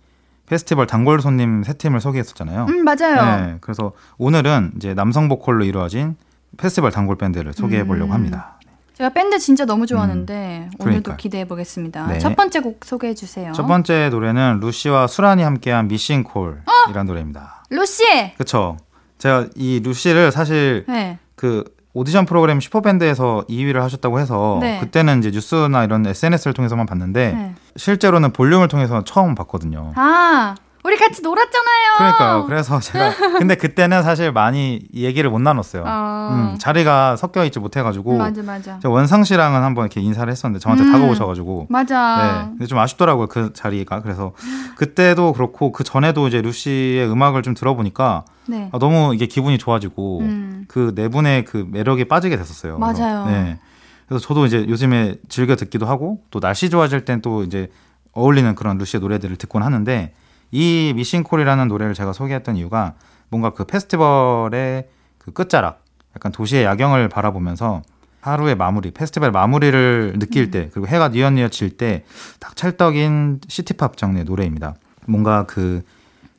페스티벌 0.52 0.86
단골 0.86 1.22
손님 1.22 1.64
세 1.64 1.72
팀을 1.72 2.02
소개했었잖아요. 2.02 2.66
음, 2.68 2.84
맞아요. 2.84 3.45
네, 3.45 3.58
그래서 3.62 3.93
오늘은 4.18 4.74
이제 4.76 4.93
남성 4.93 5.30
보컬로 5.30 5.64
이루어진 5.64 6.18
페스티벌 6.58 6.91
단골 6.91 7.18
밴드를 7.18 7.54
소개해 7.54 7.86
보려고 7.86 8.12
음. 8.12 8.16
합니다. 8.16 8.60
제가 8.95 9.12
밴드 9.12 9.39
진짜 9.39 9.64
너무 9.64 9.88
좋아하는데 9.88 10.70
음, 10.70 10.72
오늘도 10.78 11.16
기대해 11.16 11.47
보겠습니다. 11.47 12.08
네. 12.08 12.20
첫 12.20 12.36
번째 12.36 12.60
곡 12.60 12.82
소개해 12.84 13.14
주세요. 13.14 13.54
첫 13.54 13.66
번째 13.66 14.10
노래는 14.10 14.60
루시와 14.60 15.08
수란이 15.08 15.41
함께한 15.41 15.88
Missing 15.88 16.24
Call이라는 16.24 16.63
어? 16.97 17.04
노래입니다. 17.06 17.64
루시. 17.70 18.34
그렇죠. 18.34 18.76
제가 19.20 19.47
이 19.56 19.80
루시를 19.82 20.34
사실 20.34 20.84
네. 20.89 21.18
그 21.36 21.64
오디션 21.93 22.25
프로그램 22.25 22.59
슈퍼밴드에서 22.59 23.45
2위를 23.49 23.79
하셨다고 23.79 24.19
해서 24.19 24.57
네. 24.61 24.79
그때는 24.79 25.19
이제 25.19 25.31
뉴스나 25.31 25.83
이런 25.83 26.05
SNS를 26.05 26.53
통해서만 26.53 26.85
봤는데 26.85 27.33
네. 27.33 27.55
실제로는 27.75 28.31
볼륨을 28.31 28.67
통해서 28.67 29.03
처음 29.03 29.35
봤거든요. 29.35 29.91
아. 29.95 30.55
우리 30.84 30.97
같이 30.97 31.21
놀았잖아요. 31.21 31.95
그러니까요. 31.97 32.45
그래서 32.45 32.79
제가 32.79 33.13
근데 33.38 33.55
그때는 33.55 34.01
사실 34.03 34.32
많이 34.32 34.82
얘기를 34.93 35.29
못 35.29 35.39
나눴어요. 35.39 35.84
어... 35.86 36.29
음, 36.32 36.57
자리가 36.57 37.17
섞여 37.17 37.45
있지 37.45 37.59
못해가지고. 37.59 38.17
맞아, 38.17 38.41
맞아. 38.41 38.79
원상 38.84 39.23
씨랑은 39.23 39.61
한번 39.61 39.86
이렇게 39.86 40.01
인사를 40.01 40.29
했었는데 40.32 40.59
저한테 40.59 40.84
음... 40.84 40.91
다가오셔가지고. 40.91 41.67
맞아. 41.69 42.43
네. 42.45 42.49
근데 42.51 42.65
좀 42.65 42.79
아쉽더라고요 42.79 43.27
그 43.27 43.53
자리가. 43.53 44.01
그래서 44.01 44.34
그때도 44.75 45.34
그렇고 45.34 45.71
그 45.71 45.84
전에도 45.84 46.27
이제 46.27 46.41
루시의 46.41 47.09
음악을 47.09 47.43
좀 47.43 47.53
들어보니까 47.53 48.25
네. 48.47 48.69
아, 48.71 48.79
너무 48.79 49.13
이게 49.13 49.27
기분이 49.27 49.59
좋아지고 49.59 50.21
음... 50.21 50.65
그네 50.67 51.09
분의 51.09 51.45
그 51.45 51.67
매력에 51.69 52.05
빠지게 52.05 52.38
됐었어요. 52.38 52.79
맞아요. 52.79 52.93
그래서, 52.95 53.25
네. 53.25 53.59
그래서 54.07 54.25
저도 54.25 54.47
이제 54.47 54.65
요즘에 54.67 55.15
즐겨 55.29 55.55
듣기도 55.55 55.86
하고 55.86 56.23
또 56.32 56.39
날씨 56.39 56.69
좋아질 56.69 57.05
땐 57.05 57.21
또 57.21 57.43
이제 57.43 57.69
어울리는 58.13 58.55
그런 58.55 58.79
루시의 58.79 58.99
노래들을 58.99 59.36
듣곤 59.36 59.61
하는데. 59.61 60.13
이 60.52 60.93
미싱콜이라는 60.95 61.68
노래를 61.68 61.93
제가 61.93 62.14
소개했던 62.14 62.58
이유가 62.58 62.93
뭔가 63.30 63.52
그 63.52 63.64
페스티벌의 63.64 64.89
그 65.18 65.32
끝자락, 65.32 65.84
약간 66.16 66.32
도시의 66.32 66.66
야경을 66.66 67.10
바라보면서 67.10 67.82
하루의 68.20 68.56
마무리, 68.56 68.91
페스티벌 68.91 69.32
마무리를 69.32 70.16
느낄 70.20 70.45
음. 70.45 70.52
때, 70.52 70.70
그리고 70.72 70.88
해가 70.88 71.10
뉘엿뉘엿 71.10 71.52
질 71.52 71.78
때, 71.78 72.04
딱 72.39 72.56
찰떡인 72.56 73.41
시티팝 73.47 73.97
장르의 73.97 74.26
노래입니다. 74.26 74.76
뭔가 75.08 75.45
그 75.47 75.82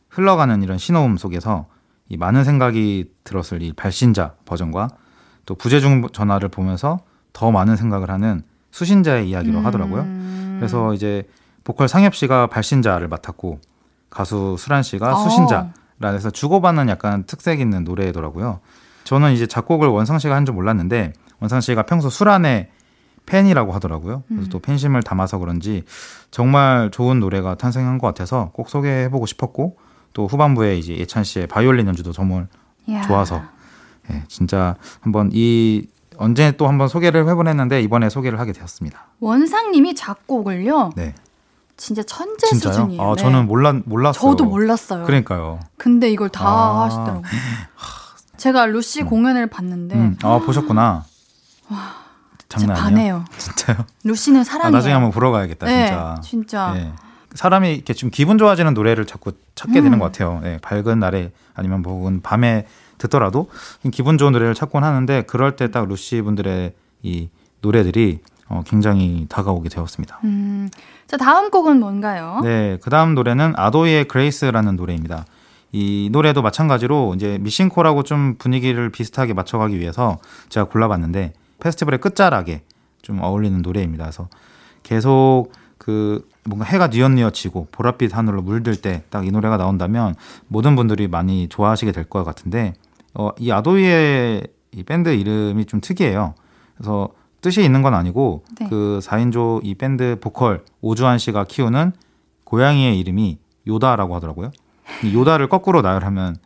흘러가는 0.08 0.62
이런 0.62 0.78
신호음 0.78 1.16
속에서 1.16 1.66
이 2.08 2.16
많은 2.16 2.44
생각이 2.44 3.10
들었을 3.24 3.62
이 3.62 3.72
발신자 3.72 4.34
버전과 4.44 4.88
또 5.46 5.54
부재중 5.54 6.08
전화를 6.12 6.50
보면서 6.50 7.00
더 7.32 7.50
많은 7.50 7.76
생각을 7.76 8.10
하는 8.10 8.42
수신자의 8.70 9.28
이야기로 9.28 9.60
음. 9.60 9.66
하더라고요. 9.66 10.06
그래서 10.58 10.94
이제 10.94 11.28
보컬 11.64 11.88
상엽 11.88 12.14
씨가 12.14 12.48
발신자를 12.48 13.08
맡았고 13.08 13.60
가수 14.12 14.56
수란 14.58 14.82
씨가 14.82 15.14
어. 15.14 15.16
수신자라 15.24 15.70
해서 16.12 16.30
주고받는 16.30 16.88
약간 16.88 17.24
특색 17.24 17.60
있는 17.60 17.84
노래더라고요. 17.84 18.60
저는 19.04 19.32
이제 19.32 19.46
작곡을 19.46 19.88
원상 19.88 20.18
씨가 20.18 20.34
한 20.36 20.44
줄 20.44 20.54
몰랐는데 20.54 21.12
원상 21.40 21.60
씨가 21.60 21.82
평소 21.84 22.08
수란의 22.10 22.68
팬이라고 23.26 23.72
하더라고요. 23.72 24.24
그래서 24.28 24.44
음. 24.46 24.48
또 24.50 24.58
팬심을 24.58 25.02
담아서 25.02 25.38
그런지 25.38 25.84
정말 26.30 26.90
좋은 26.90 27.20
노래가 27.20 27.54
탄생한 27.54 27.98
것 27.98 28.06
같아서 28.08 28.50
꼭 28.52 28.68
소개해보고 28.68 29.26
싶었고 29.26 29.76
또 30.12 30.26
후반부에 30.26 30.76
이제 30.76 30.96
예찬 30.96 31.24
씨의 31.24 31.46
바이올린 31.46 31.86
연주도 31.86 32.12
정말 32.12 32.48
야. 32.90 33.00
좋아서 33.02 33.42
예, 34.10 34.24
진짜 34.28 34.76
한번 35.00 35.30
이 35.32 35.86
언제 36.16 36.50
또 36.52 36.66
한번 36.68 36.88
소개를 36.88 37.28
해보냈는데 37.28 37.80
이번에 37.82 38.08
소개를 38.10 38.38
하게 38.40 38.52
되었습니다. 38.52 39.06
원상님이 39.20 39.94
작곡을요? 39.94 40.90
네. 40.96 41.14
진짜 41.76 42.02
천재 42.02 42.46
진짜요? 42.48 42.72
수준이에요. 42.72 43.02
아, 43.02 43.14
네. 43.16 43.22
저는 43.22 43.46
몰랐 43.46 43.76
몰랐어요. 43.84 44.30
저도 44.30 44.44
몰랐어요. 44.44 45.04
그러니까요. 45.04 45.60
근데 45.76 46.10
이걸 46.10 46.28
다 46.28 46.46
아. 46.46 46.84
하시더라고요. 46.84 47.22
제가 48.36 48.66
루시 48.66 49.02
음. 49.02 49.06
공연을 49.06 49.48
봤는데 49.48 49.94
음. 49.94 50.16
아, 50.22 50.38
보셨구나. 50.38 51.04
와. 51.68 52.02
장난 52.48 52.76
아니에요? 52.76 52.84
반해요. 52.84 53.24
진짜요? 53.38 53.86
루시는 54.04 54.44
사랑이에요. 54.44 54.68
아, 54.68 54.70
나중에 54.70 54.92
한번 54.92 55.10
보러 55.10 55.30
가야겠다, 55.30 55.64
네, 55.66 55.86
진짜. 55.86 56.20
진짜. 56.22 56.72
네. 56.74 56.92
사람이 57.34 57.72
이렇게 57.74 57.94
좀 57.94 58.10
기분 58.10 58.36
좋아지는 58.36 58.74
노래를 58.74 59.06
자꾸 59.06 59.32
찾게 59.54 59.74
되는 59.80 59.94
음. 59.94 59.98
것 59.98 60.06
같아요. 60.12 60.42
예, 60.44 60.58
밝은 60.60 60.98
날에 60.98 61.32
아니면 61.54 61.80
뭐 61.80 61.94
혹은 61.94 62.20
밤에 62.20 62.66
듣더라도 62.98 63.48
기분 63.90 64.18
좋은 64.18 64.32
노래를 64.32 64.54
찾곤 64.54 64.84
하는데 64.84 65.22
그럴 65.22 65.56
때 65.56 65.68
딱 65.70 65.88
루시 65.88 66.20
분들의 66.20 66.74
이 67.02 67.30
노래들이 67.62 68.20
어, 68.48 68.62
굉장히 68.66 69.24
다가오게 69.30 69.70
되었습니다. 69.70 70.20
음. 70.24 70.68
자, 71.12 71.18
다음 71.18 71.50
곡은 71.50 71.78
뭔가요? 71.78 72.40
네, 72.42 72.78
그 72.82 72.88
다음 72.88 73.14
노래는 73.14 73.52
아도이의 73.56 74.06
그레이스라는 74.08 74.76
노래입니다. 74.76 75.26
이 75.70 76.08
노래도 76.10 76.40
마찬가지로 76.40 77.12
이제 77.16 77.36
미싱콜하고 77.42 78.02
좀 78.02 78.36
분위기를 78.38 78.88
비슷하게 78.88 79.34
맞춰가기 79.34 79.78
위해서 79.78 80.16
제가 80.48 80.64
골라봤는데 80.68 81.34
페스티벌의 81.60 82.00
끝자락에 82.00 82.62
좀 83.02 83.22
어울리는 83.22 83.60
노래입니다. 83.60 84.04
그래서 84.04 84.28
계속 84.84 85.48
그 85.76 86.26
뭔가 86.44 86.64
해가 86.64 86.86
뉘엿뉘엿지고 86.88 87.68
보랏빛 87.72 88.12
하늘로 88.12 88.40
물들 88.40 88.76
때 88.76 89.04
딱 89.10 89.24
이 89.26 89.30
노래가 89.30 89.58
나온다면 89.58 90.14
모든 90.48 90.76
분들이 90.76 91.08
많이 91.08 91.46
좋아하시게 91.50 91.92
될 91.92 92.04
것 92.04 92.24
같은데 92.24 92.72
어, 93.12 93.28
이 93.38 93.50
아도이의 93.50 94.46
이 94.72 94.82
밴드 94.84 95.10
이름이 95.10 95.66
좀 95.66 95.82
특이해요. 95.82 96.34
그래서 96.78 97.10
뜻이 97.42 97.62
있는 97.62 97.82
건 97.82 97.92
아니고 97.92 98.44
네. 98.58 98.68
그 98.70 99.00
4인조 99.02 99.60
이 99.64 99.74
밴드 99.74 100.16
보컬 100.20 100.64
오주환 100.80 101.18
씨가 101.18 101.44
키우는 101.44 101.92
고양이의 102.44 102.98
이름이 102.98 103.38
요다라고 103.66 104.14
하더라고요. 104.14 104.50
이 105.04 105.14
요다를 105.14 105.48
거꾸로 105.48 105.82
나열하면 105.82 106.36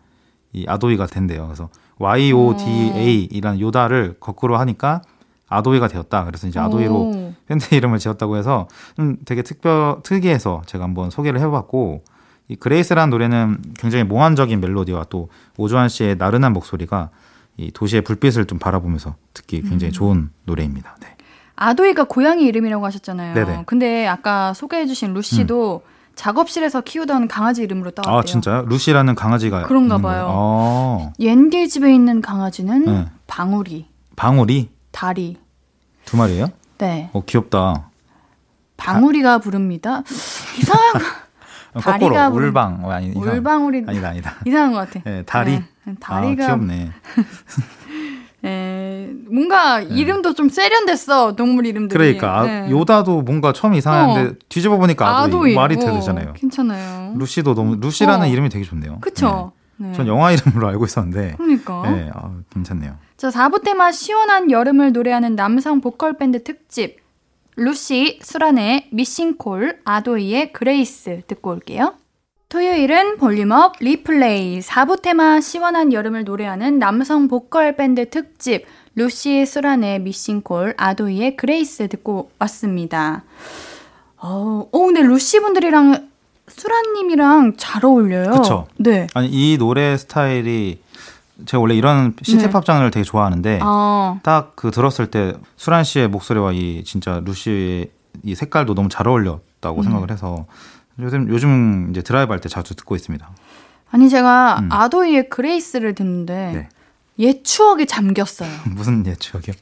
이 0.52 0.64
아도이가 0.66 1.06
된대요. 1.06 1.46
그래서 1.46 1.68
Y 1.98 2.32
O 2.32 2.56
D 2.56 2.64
A이라는 2.64 3.60
요다를 3.60 4.16
거꾸로 4.20 4.56
하니까 4.56 5.02
아도이가 5.48 5.88
되었다. 5.88 6.24
그래서 6.24 6.48
이제 6.48 6.58
아도이로 6.58 6.94
오. 6.94 7.34
밴드 7.46 7.72
이름을 7.74 7.98
지었다고 7.98 8.36
해서 8.36 8.66
좀 8.96 9.16
되게 9.24 9.42
특별 9.42 10.00
특이해서 10.02 10.62
제가 10.66 10.84
한번 10.84 11.10
소개를 11.10 11.40
해봤고 11.40 12.04
이 12.48 12.56
그레이스라는 12.56 13.10
노래는 13.10 13.58
굉장히 13.78 14.04
몽환적인 14.04 14.60
멜로디와 14.60 15.04
또 15.10 15.28
오주환 15.56 15.88
씨의 15.88 16.16
나른한 16.16 16.52
목소리가 16.52 17.10
이 17.56 17.70
도시의 17.70 18.02
불빛을 18.02 18.46
좀 18.46 18.58
바라보면서 18.58 19.16
듣기 19.34 19.62
굉장히 19.62 19.92
좋은 19.92 20.30
노래입니다. 20.44 20.96
네. 21.00 21.16
아도이가 21.56 22.04
고양이 22.04 22.44
이름이라고 22.44 22.84
하셨잖아요. 22.84 23.34
네네. 23.34 23.56
음. 23.56 23.62
근데 23.66 24.06
아까 24.06 24.52
소개해주신 24.52 25.14
루시도 25.14 25.82
작업실에서 26.14 26.82
키우던 26.82 27.28
강아지 27.28 27.62
이름으로 27.62 27.90
따왔대요. 27.92 28.18
아 28.18 28.22
진짜요? 28.22 28.62
루시라는 28.66 29.14
강아지가 29.14 29.62
그런가 29.64 29.98
봐요. 29.98 30.26
어, 30.30 31.12
옌게 31.18 31.66
집에 31.66 31.94
있는 31.94 32.20
강아지는 32.20 32.84
네. 32.84 33.06
방울이, 33.26 33.86
방울이 34.16 34.70
다리. 34.92 35.36
두 36.04 36.16
마리예요? 36.16 36.48
네. 36.78 37.10
어 37.12 37.22
귀엽다. 37.24 37.90
방울이가 38.76 39.38
부릅니다. 39.38 40.02
이상한 40.58 41.02
거. 41.82 41.90
어, 41.90 41.92
거꾸로 41.92 42.46
울방 42.46 42.84
어, 42.84 42.90
아니 42.90 43.08
이상, 43.10 43.22
울방울이 43.22 43.84
아니다 43.86 44.08
아니다. 44.08 44.34
이상한 44.46 44.72
것 44.72 44.78
같아. 44.78 45.00
네, 45.04 45.22
다리. 45.24 45.62
네, 45.84 45.94
다리가 46.00 46.44
아, 46.44 46.46
귀엽네. 46.48 46.90
에, 48.44 49.10
뭔가 49.30 49.80
이름도 49.80 50.34
좀 50.34 50.48
세련됐어 50.48 51.36
동물 51.36 51.66
이름들이. 51.66 51.98
네. 51.98 52.16
그러니까 52.18 52.40
아, 52.40 52.44
네. 52.44 52.70
요다도 52.70 53.22
뭔가 53.22 53.52
처음 53.52 53.74
이상했는데 53.74 54.38
뒤집어 54.48 54.76
보니까 54.76 55.20
아도이, 55.20 55.54
말이 55.54 55.76
어, 55.76 55.78
되잖아요. 55.78 56.32
괜찮아요. 56.34 57.14
루시도 57.16 57.54
너무 57.54 57.76
루시라는 57.76 58.26
어. 58.26 58.28
이름이 58.28 58.48
되게 58.48 58.64
좋네요. 58.64 58.98
그쵸? 59.00 59.52
네. 59.76 59.88
네. 59.88 59.92
전 59.92 60.06
영화 60.06 60.32
이름으로 60.32 60.68
알고 60.68 60.86
있었는데. 60.86 61.34
그러니까. 61.36 61.82
네, 61.90 62.10
아, 62.14 62.30
괜찮네요. 62.50 62.96
자, 63.16 63.28
4부 63.28 63.62
테마 63.62 63.92
시원한 63.92 64.50
여름을 64.50 64.92
노래하는 64.92 65.36
남성 65.36 65.80
보컬 65.80 66.16
밴드 66.16 66.42
특집 66.42 66.96
루시, 67.56 68.20
수란의 68.22 68.88
Missing 68.90 69.43
Call, 69.43 69.80
아도이의 69.82 70.52
Grace 70.52 71.22
듣고 71.26 71.50
올게요. 71.50 71.94
토요일은 72.50 73.16
볼륨업 73.16 73.76
리플레이 73.80 74.60
4부 74.60 75.00
테마 75.00 75.40
시원한 75.40 75.92
여름을 75.92 76.24
노래하는 76.24 76.78
남성 76.78 77.28
보컬 77.28 77.74
밴드 77.74 78.08
특집 78.10 78.66
루시, 78.94 79.46
수란의 79.46 80.00
Missing 80.00 80.44
Call, 80.44 80.74
아도이의 80.76 81.36
Grace 81.36 81.88
듣고 81.88 82.30
왔습니다. 82.38 83.24
어, 84.18 84.68
어 84.70 84.78
근데 84.78 85.00
루시 85.00 85.40
분들이랑 85.40 86.10
수란님이랑 86.48 87.54
잘 87.56 87.84
어울려요. 87.86 88.30
그쵸? 88.32 88.66
네. 88.76 89.06
아니 89.14 89.28
이 89.28 89.56
노래 89.58 89.96
스타일이 89.96 90.78
제가 91.44 91.60
원래 91.60 91.74
이런 91.74 92.14
city 92.22 92.46
pop 92.46 92.64
장르를 92.64 92.90
되게 92.90 93.04
좋아하는데 93.04 93.60
아, 93.62 94.18
딱그 94.22 94.70
들었을 94.70 95.08
때 95.10 95.34
수란 95.56 95.84
씨의 95.84 96.08
목소리와 96.08 96.52
이 96.52 96.82
진짜 96.84 97.20
루시의 97.24 97.90
이 98.22 98.34
색깔도 98.34 98.74
너무 98.74 98.88
잘 98.88 99.06
어울렸다고 99.06 99.82
생각을 99.82 100.10
해서 100.10 100.46
요즘 100.98 101.28
요즘 101.28 101.88
이제 101.90 102.00
드라이브 102.02 102.32
할 102.32 102.40
때 102.40 102.48
자주 102.48 102.74
듣고 102.74 102.96
있습니다. 102.96 103.28
아니 103.90 104.08
제가 104.08 104.60
음. 104.60 104.68
아도이의 104.72 105.28
Grace를 105.28 105.94
듣는데 105.94 106.52
네. 106.54 106.68
옛 107.18 107.44
추억에 107.44 107.84
잠겼어요. 107.84 108.48
무슨 108.74 109.04
옛 109.06 109.14
추억이요? 109.14 109.54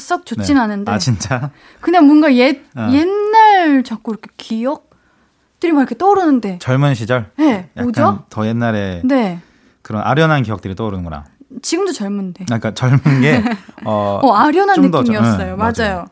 썩 0.00 0.26
좋진 0.26 0.56
네. 0.56 0.60
않은데 0.60 0.90
아 0.90 0.98
진짜? 0.98 1.50
그냥 1.80 2.06
뭔가 2.06 2.34
옛 2.34 2.62
어. 2.76 2.88
옛날 2.92 3.84
자꾸 3.84 4.12
이렇게 4.12 4.28
기억들이 4.36 5.72
막 5.72 5.80
이렇게 5.80 5.96
떠오르는데 5.96 6.58
젊은 6.60 6.94
시절? 6.94 7.30
네 7.36 7.68
약간 7.76 7.84
뭐죠? 7.84 8.24
더 8.30 8.46
옛날에 8.46 9.02
네 9.04 9.40
그런 9.82 10.02
아련한 10.02 10.42
기억들이 10.42 10.74
떠오르는구나. 10.74 11.24
지금도 11.60 11.92
젊은데 11.92 12.44
아, 12.44 12.58
그러니까 12.58 12.74
젊은 12.74 13.20
게 13.20 13.42
어, 13.84 14.20
어 14.22 14.32
아련한 14.32 14.80
느낌이었어요. 14.80 15.52
응, 15.52 15.56
맞아요. 15.58 15.76
맞아요. 15.78 16.06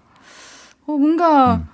어 0.87 0.93
뭔가 0.93 1.55
음. 1.55 1.67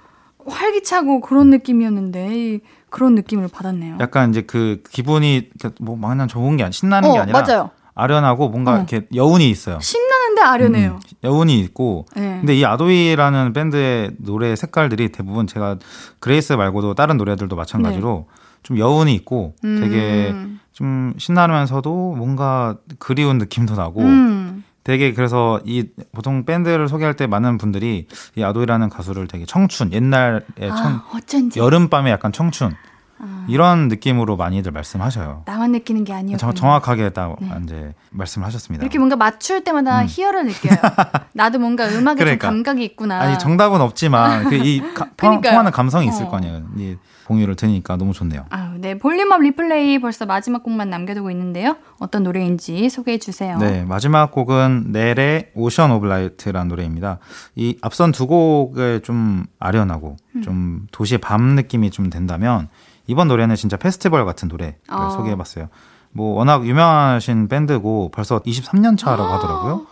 활기차고 0.46 1.20
그런 1.20 1.50
느낌이었는데 1.50 2.34
이, 2.34 2.60
그런 2.90 3.14
느낌을 3.14 3.48
받았네요. 3.48 3.98
약간 4.00 4.30
이제 4.30 4.42
그 4.42 4.82
기분이 4.90 5.50
이렇게 5.58 5.74
뭐 5.80 5.96
마냥 5.96 6.28
좋은 6.28 6.56
게 6.56 6.62
아니 6.62 6.72
신나는 6.72 7.12
게어 7.12 7.22
아니라 7.22 7.42
맞아요. 7.42 7.70
아련하고 7.94 8.50
뭔가 8.50 8.74
어. 8.74 8.76
이렇게 8.76 9.06
여운이 9.14 9.48
있어요. 9.50 9.80
신나는데 9.80 10.42
아련해요. 10.42 10.92
음, 10.92 11.00
여운이 11.24 11.58
있고 11.60 12.06
네. 12.14 12.36
근데 12.38 12.54
이 12.54 12.64
아도이라는 12.64 13.52
밴드의 13.52 14.12
노래 14.18 14.54
색깔들이 14.54 15.10
대부분 15.10 15.46
제가 15.46 15.78
Grace 16.20 16.52
말고도 16.52 16.94
다른 16.94 17.16
노래들도 17.16 17.56
마찬가지로 17.56 18.26
좀 18.66 18.78
여운이 18.78 19.14
있고 19.14 19.54
되게 19.62 20.30
음. 20.32 20.58
좀 20.72 21.14
신나면서도 21.18 22.16
뭔가 22.16 22.76
그리운 22.98 23.38
느낌도 23.38 23.76
나고 23.76 24.02
음. 24.02 24.64
되게 24.82 25.14
그래서 25.14 25.60
이 25.64 25.84
보통 26.10 26.44
밴드를 26.44 26.88
소개할 26.88 27.14
때 27.14 27.28
많은 27.28 27.58
분들이 27.58 28.08
이 28.34 28.42
아도이라는 28.42 28.88
가수를 28.88 29.28
되게 29.28 29.44
청춘 29.46 29.92
옛날의 29.92 30.40
청 30.58 30.70
아, 30.72 31.04
어쩐지 31.14 31.60
여름밤의 31.60 32.12
약간 32.12 32.32
청춘 32.32 32.72
아. 33.18 33.46
이런 33.48 33.86
느낌으로 33.86 34.36
많이들 34.36 34.72
말씀하셔요. 34.72 35.44
나만 35.46 35.70
느끼는 35.70 36.02
게 36.02 36.12
아니었군요. 36.12 36.38
정, 36.38 36.52
정확하게 36.52 37.10
딱 37.10 37.36
네. 37.40 37.48
이제 37.62 37.94
말씀을 38.10 38.46
하셨습니다. 38.48 38.82
이렇게 38.82 38.98
뭔가 38.98 39.14
맞출 39.14 39.62
때마다 39.62 40.00
음. 40.02 40.06
희열을 40.08 40.44
느껴요. 40.46 40.76
나도 41.34 41.60
뭔가 41.60 41.86
음악에 41.88 42.18
그러니까. 42.18 42.48
좀 42.48 42.56
감각이 42.56 42.84
있구나. 42.84 43.20
아니 43.20 43.38
정답은 43.38 43.80
없지만 43.80 44.48
그이 44.50 44.80
그러니까요. 45.16 45.40
통하는 45.52 45.70
감성이 45.70 46.08
있을 46.08 46.24
어. 46.24 46.30
거 46.30 46.38
아니에요. 46.38 46.62
이 46.76 46.96
공유를 47.26 47.56
들으니까 47.56 47.96
너무 47.96 48.12
좋네요. 48.12 48.46
아유, 48.50 48.78
네. 48.78 48.96
볼륨업 48.96 49.40
리플레이 49.40 49.98
벌써 49.98 50.26
마지막 50.26 50.62
곡만 50.62 50.88
남겨두고 50.90 51.30
있는데요. 51.30 51.76
어떤 51.98 52.22
노래인지 52.22 52.88
소개해 52.88 53.18
주세요. 53.18 53.58
네, 53.58 53.84
마지막 53.84 54.30
곡은 54.30 54.92
넬의 54.92 55.50
Ocean 55.54 55.90
of 55.92 56.06
Light라는 56.06 56.68
노래입니다. 56.68 57.18
이 57.54 57.76
앞선 57.82 58.12
두 58.12 58.26
곡을 58.26 59.02
좀 59.02 59.44
아련하고 59.58 60.16
음. 60.36 60.42
좀 60.42 60.86
도시의 60.92 61.18
밤 61.18 61.54
느낌이 61.54 61.90
좀 61.90 62.10
된다면 62.10 62.68
이번 63.06 63.28
노래는 63.28 63.56
진짜 63.56 63.76
페스티벌 63.76 64.24
같은 64.24 64.48
노래를 64.48 64.76
아. 64.88 65.10
소개해 65.10 65.36
봤어요. 65.36 65.68
뭐 66.12 66.36
워낙 66.36 66.66
유명하신 66.66 67.48
밴드고 67.48 68.10
벌써 68.12 68.40
23년 68.40 68.96
차라고 68.96 69.24
아. 69.24 69.34
하더라고요. 69.36 69.86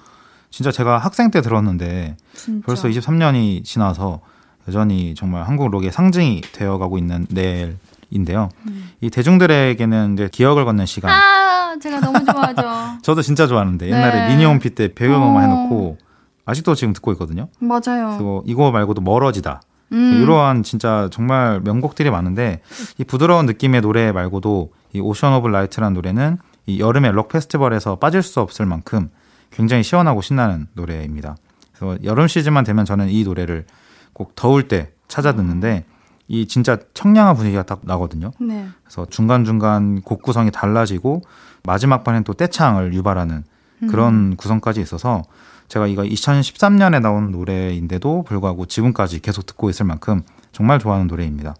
진짜 0.50 0.70
제가 0.70 0.98
학생 0.98 1.30
때 1.32 1.40
들었는데 1.40 2.16
진짜. 2.34 2.64
벌써 2.64 2.88
23년이 2.88 3.64
지나서 3.64 4.20
여전히 4.68 5.14
정말 5.14 5.44
한국 5.44 5.70
록의 5.70 5.92
상징이 5.92 6.40
되어가고 6.52 6.98
있는 6.98 7.26
넬인데요. 7.30 8.48
이 9.00 9.10
대중들에게는 9.10 10.14
이제 10.14 10.28
기억을 10.32 10.64
걷는 10.64 10.86
시간. 10.86 11.10
음. 11.10 11.14
아, 11.14 11.76
제가 11.80 12.00
너무 12.00 12.24
좋아하죠. 12.24 12.98
저도 13.02 13.22
진짜 13.22 13.46
좋아하는데 13.46 13.86
옛날에 13.86 14.26
네. 14.26 14.28
미니홈피 14.28 14.70
때 14.74 14.94
배경음악 14.94 15.36
어. 15.36 15.40
해놓고 15.40 15.98
아직도 16.46 16.74
지금 16.74 16.92
듣고 16.92 17.12
있거든요. 17.12 17.48
맞아요. 17.58 18.14
그리고 18.16 18.42
이거 18.46 18.70
말고도 18.70 19.00
멀어지다. 19.00 19.60
음. 19.92 20.22
이러한 20.22 20.62
진짜 20.62 21.08
정말 21.12 21.60
명곡들이 21.60 22.10
많은데 22.10 22.60
이 22.98 23.04
부드러운 23.04 23.46
느낌의 23.46 23.80
노래 23.82 24.12
말고도 24.12 24.72
이 24.92 25.00
Ocean 25.00 25.34
of 25.34 25.48
Light라는 25.48 25.94
노래는 25.94 26.38
이 26.66 26.80
여름의 26.80 27.12
록 27.12 27.28
페스티벌에서 27.28 27.96
빠질 27.96 28.22
수 28.22 28.40
없을 28.40 28.66
만큼 28.66 29.10
굉장히 29.50 29.82
시원하고 29.82 30.22
신나는 30.22 30.66
노래입니다. 30.74 31.36
그래서 31.72 31.98
여름 32.04 32.28
시즌만 32.28 32.64
되면 32.64 32.84
저는 32.84 33.08
이 33.08 33.24
노래를 33.24 33.66
꼭 34.14 34.34
더울 34.34 34.68
때 34.68 34.90
찾아 35.08 35.34
듣는데 35.34 35.84
이 36.26 36.46
진짜 36.46 36.78
청량한 36.94 37.36
분위기가 37.36 37.62
딱 37.62 37.80
나거든요. 37.82 38.30
네. 38.40 38.66
그래서 38.82 39.06
중간중간 39.06 40.00
곡 40.00 40.22
구성이 40.22 40.50
달라지고 40.50 41.20
마지막 41.64 42.02
판엔 42.02 42.24
또 42.24 42.32
떼창을 42.32 42.94
유발하는 42.94 43.44
그런 43.90 44.36
구성까지 44.36 44.80
있어서 44.80 45.22
제가 45.68 45.86
이거 45.86 46.02
2013년에 46.02 47.00
나온 47.00 47.30
노래인데도 47.30 48.22
불구하고 48.22 48.64
지금까지 48.66 49.20
계속 49.20 49.44
듣고 49.44 49.68
있을 49.68 49.84
만큼 49.84 50.22
정말 50.52 50.78
좋아하는 50.78 51.06
노래입니다. 51.06 51.54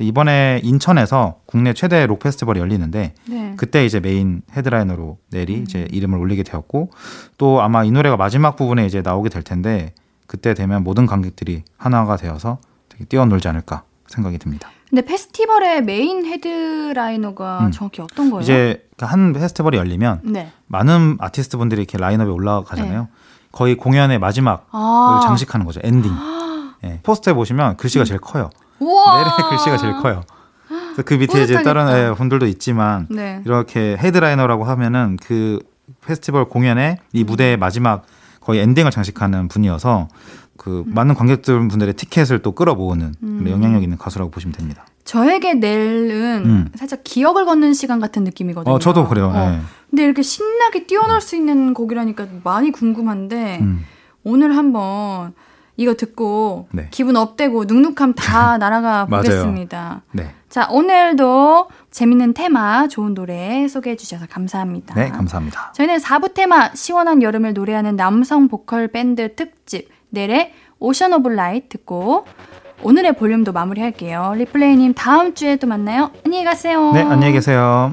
이번에 0.00 0.60
인천에서 0.64 1.40
국내 1.46 1.72
최대 1.74 2.06
록 2.06 2.18
페스티벌이 2.20 2.58
열리는데 2.60 3.14
네. 3.28 3.54
그때 3.56 3.84
이제 3.84 4.00
main 4.00 4.42
headliner로 4.56 5.18
넬이 5.30 5.60
이제 5.60 5.86
이름을 5.90 6.18
올리게 6.18 6.42
되었고 6.42 6.90
또 7.38 7.60
아마 7.62 7.84
이 7.84 7.90
노래가 7.90 8.16
마지막 8.16 8.56
부분에 8.56 8.86
이제 8.86 9.02
나오게 9.02 9.28
될 9.28 9.42
텐데 9.42 9.94
그때 10.32 10.54
되면 10.54 10.82
모든 10.82 11.04
관객들이 11.04 11.62
하나가 11.76 12.16
되어서 12.16 12.56
되게 12.88 13.04
뛰어놀지 13.04 13.48
않을까 13.48 13.82
생각이 14.06 14.38
듭니다. 14.38 14.70
근데 14.88 15.02
페스티벌의 15.04 15.82
main 15.82 16.24
headliner가 16.24 17.66
음. 17.66 17.70
정확히 17.70 18.00
어떤 18.00 18.30
거예요? 18.30 18.40
이제 18.40 18.88
그한 18.96 19.34
페스티벌이 19.34 19.76
열리면 19.76 20.20
네. 20.24 20.50
많은 20.68 21.18
아티스트 21.20 21.58
분들이 21.58 21.82
이렇게 21.82 21.98
라인업에 21.98 22.30
올라가잖아요. 22.30 23.08
거의 23.52 23.74
공연의 23.74 24.18
마지막 24.20 24.66
아. 24.70 25.20
장식하는 25.22 25.66
거죠. 25.66 25.80
엔딩. 25.84 26.10
예, 26.84 27.00
포스터에 27.02 27.34
보시면 27.34 27.76
글씨가 27.76 28.04
제일 28.04 28.18
커요. 28.18 28.48
넬의 28.80 29.30
글씨가 29.50 29.76
제일 29.76 29.92
커요. 29.98 30.22
그래서 30.66 31.02
그 31.04 31.12
밑에 31.12 31.42
이제. 31.42 31.62
다른 31.62 31.88
예, 31.90 32.14
분들도 32.14 32.46
있지만 32.46 33.06
네. 33.10 33.42
이렇게 33.44 33.98
headliner라고 33.98 34.64
하면은 34.64 35.18
그 35.22 35.58
페스티벌 36.00 36.46
공연의 36.46 36.96
이 37.12 37.22
무대의 37.22 37.58
마지막 37.58 38.06
거의 38.44 38.60
엔딩을 38.60 38.90
장식하는 38.90 39.48
분이어서 39.48 40.08
그 40.56 40.84
많은 40.86 41.14
관객들 41.14 41.66
분들의 41.68 41.94
티켓을 41.94 42.40
또 42.42 42.52
끌어모으는 42.52 43.14
그런 43.20 43.48
영향력 43.50 43.82
있는 43.82 43.96
가수라고 43.98 44.30
보시면 44.30 44.52
됩니다. 44.52 44.84
저에게 45.04 45.54
넬은 45.54 46.42
음. 46.44 46.68
살짝 46.76 47.00
기억을 47.02 47.44
걷는 47.44 47.72
시간 47.74 47.98
같은 48.00 48.22
느낌이거든요. 48.24 48.72
어, 48.72 48.78
저도 48.78 49.08
그래요. 49.08 49.32
어. 49.34 49.52
예. 49.54 49.60
근데 49.90 50.04
이렇게 50.04 50.22
신나게 50.22 50.86
뛰어놀 50.86 51.20
수 51.20 51.34
있는 51.36 51.74
곡이라니까 51.74 52.26
많이 52.44 52.70
궁금한데 52.70 53.58
음. 53.60 53.84
오늘 54.24 54.56
한번 54.56 55.34
이거 55.76 55.94
듣고 55.94 56.68
네. 56.72 56.88
기분 56.90 57.16
업되고 57.16 57.64
눅눅함 57.64 58.14
다 58.14 58.56
날아가. 58.58 59.06
보겠습니다. 59.06 60.02
네. 60.12 60.34
자, 60.48 60.68
오늘도 60.70 61.68
재밌는 61.92 62.32
테마, 62.34 62.88
좋은 62.88 63.14
노래 63.14 63.68
소개해 63.68 63.96
주셔서 63.96 64.26
감사합니다. 64.26 64.94
네, 64.94 65.10
감사합니다. 65.10 65.72
저희는 65.74 65.98
4부 65.98 66.34
테마 66.34 66.74
시원한 66.74 67.22
여름을 67.22 67.52
노래하는 67.52 67.96
남성 67.96 68.48
보컬 68.48 68.88
밴드 68.88 69.34
특집 69.34 69.90
넬의 70.10 70.52
Ocean 70.78 71.12
of 71.12 71.28
Light 71.28 71.68
듣고 71.78 72.26
오늘의 72.82 73.12
볼륨도 73.16 73.52
마무리할게요. 73.52 74.34
리플레이님 74.36 74.94
다음 74.94 75.34
주에 75.34 75.56
또 75.56 75.66
만나요. 75.66 76.10
안녕히 76.24 76.44
가세요. 76.44 76.92
네, 76.92 77.02
안녕히 77.02 77.32
계세요. 77.32 77.92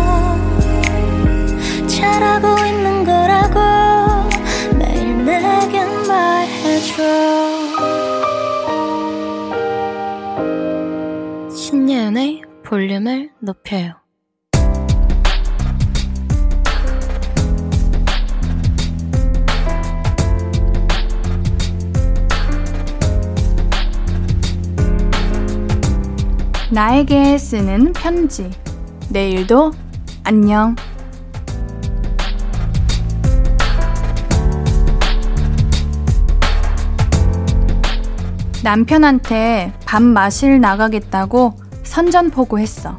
볼륨을 12.71 13.31
높여요. 13.41 13.95
나에게 26.71 27.37
쓰는 27.37 27.91
편지. 27.91 28.49
내일도 29.09 29.73
안녕. 30.23 30.77
남편한테 38.63 39.73
밥 39.85 40.01
마실 40.01 40.61
나가겠다고 40.61 41.60
선전포고했어. 41.91 42.97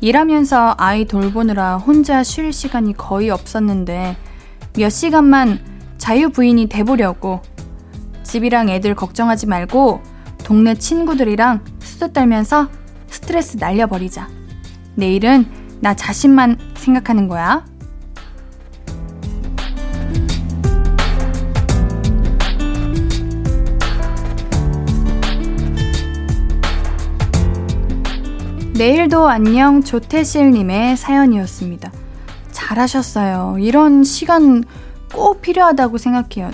일하면서 0.00 0.76
아이 0.78 1.04
돌보느라 1.04 1.76
혼자 1.76 2.22
쉴 2.22 2.54
시간이 2.54 2.94
거의 2.94 3.28
없었는데 3.28 4.16
몇 4.74 4.88
시간만 4.88 5.60
자유부인이 5.98 6.70
돼보려고 6.70 7.42
집이랑 8.22 8.70
애들 8.70 8.94
걱정하지 8.94 9.46
말고 9.46 10.00
동네 10.42 10.74
친구들이랑 10.74 11.64
수다 11.80 12.12
떨면서 12.12 12.68
스트레스 13.08 13.58
날려버리자. 13.58 14.30
내일은 14.94 15.44
나 15.80 15.94
자신만 15.94 16.58
생각하는 16.76 17.28
거야. 17.28 17.66
내일도 28.76 29.28
안녕 29.28 29.84
조태실님의 29.84 30.96
사연이었습니다. 30.96 31.92
잘하셨어요. 32.50 33.58
이런 33.60 34.02
시간 34.02 34.64
꼭 35.12 35.40
필요하다고 35.42 35.96
생각해요. 35.96 36.50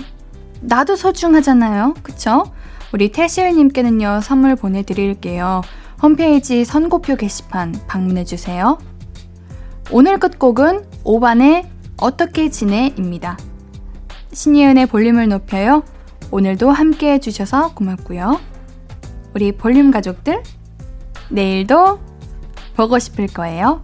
나도 0.61 0.97
소중하잖아요. 0.97 1.95
그쵸? 2.03 2.45
우리 2.93 3.11
태실님께는요, 3.11 4.21
선물 4.23 4.55
보내드릴게요. 4.55 5.63
홈페이지 6.03 6.67
선고표 6.67 7.17
게시판 7.17 7.75
방문해주세요. 7.87 8.79
오늘 9.91 10.19
끝곡은 10.19 10.91
5반의 11.05 11.69
어떻게 11.97 12.51
지내입니다. 12.51 13.39
신예은의 14.33 14.89
볼륨을 14.89 15.29
높여요. 15.29 15.85
오늘도 16.31 16.71
함께 16.71 17.15
해주셔서 17.15 17.73
고맙고요. 17.73 18.39
우리 19.35 19.53
볼륨 19.53 19.91
가족들, 19.91 20.43
내일도 21.31 21.99
보고 22.81 22.99
싶을 22.99 23.27
거예요. 23.27 23.83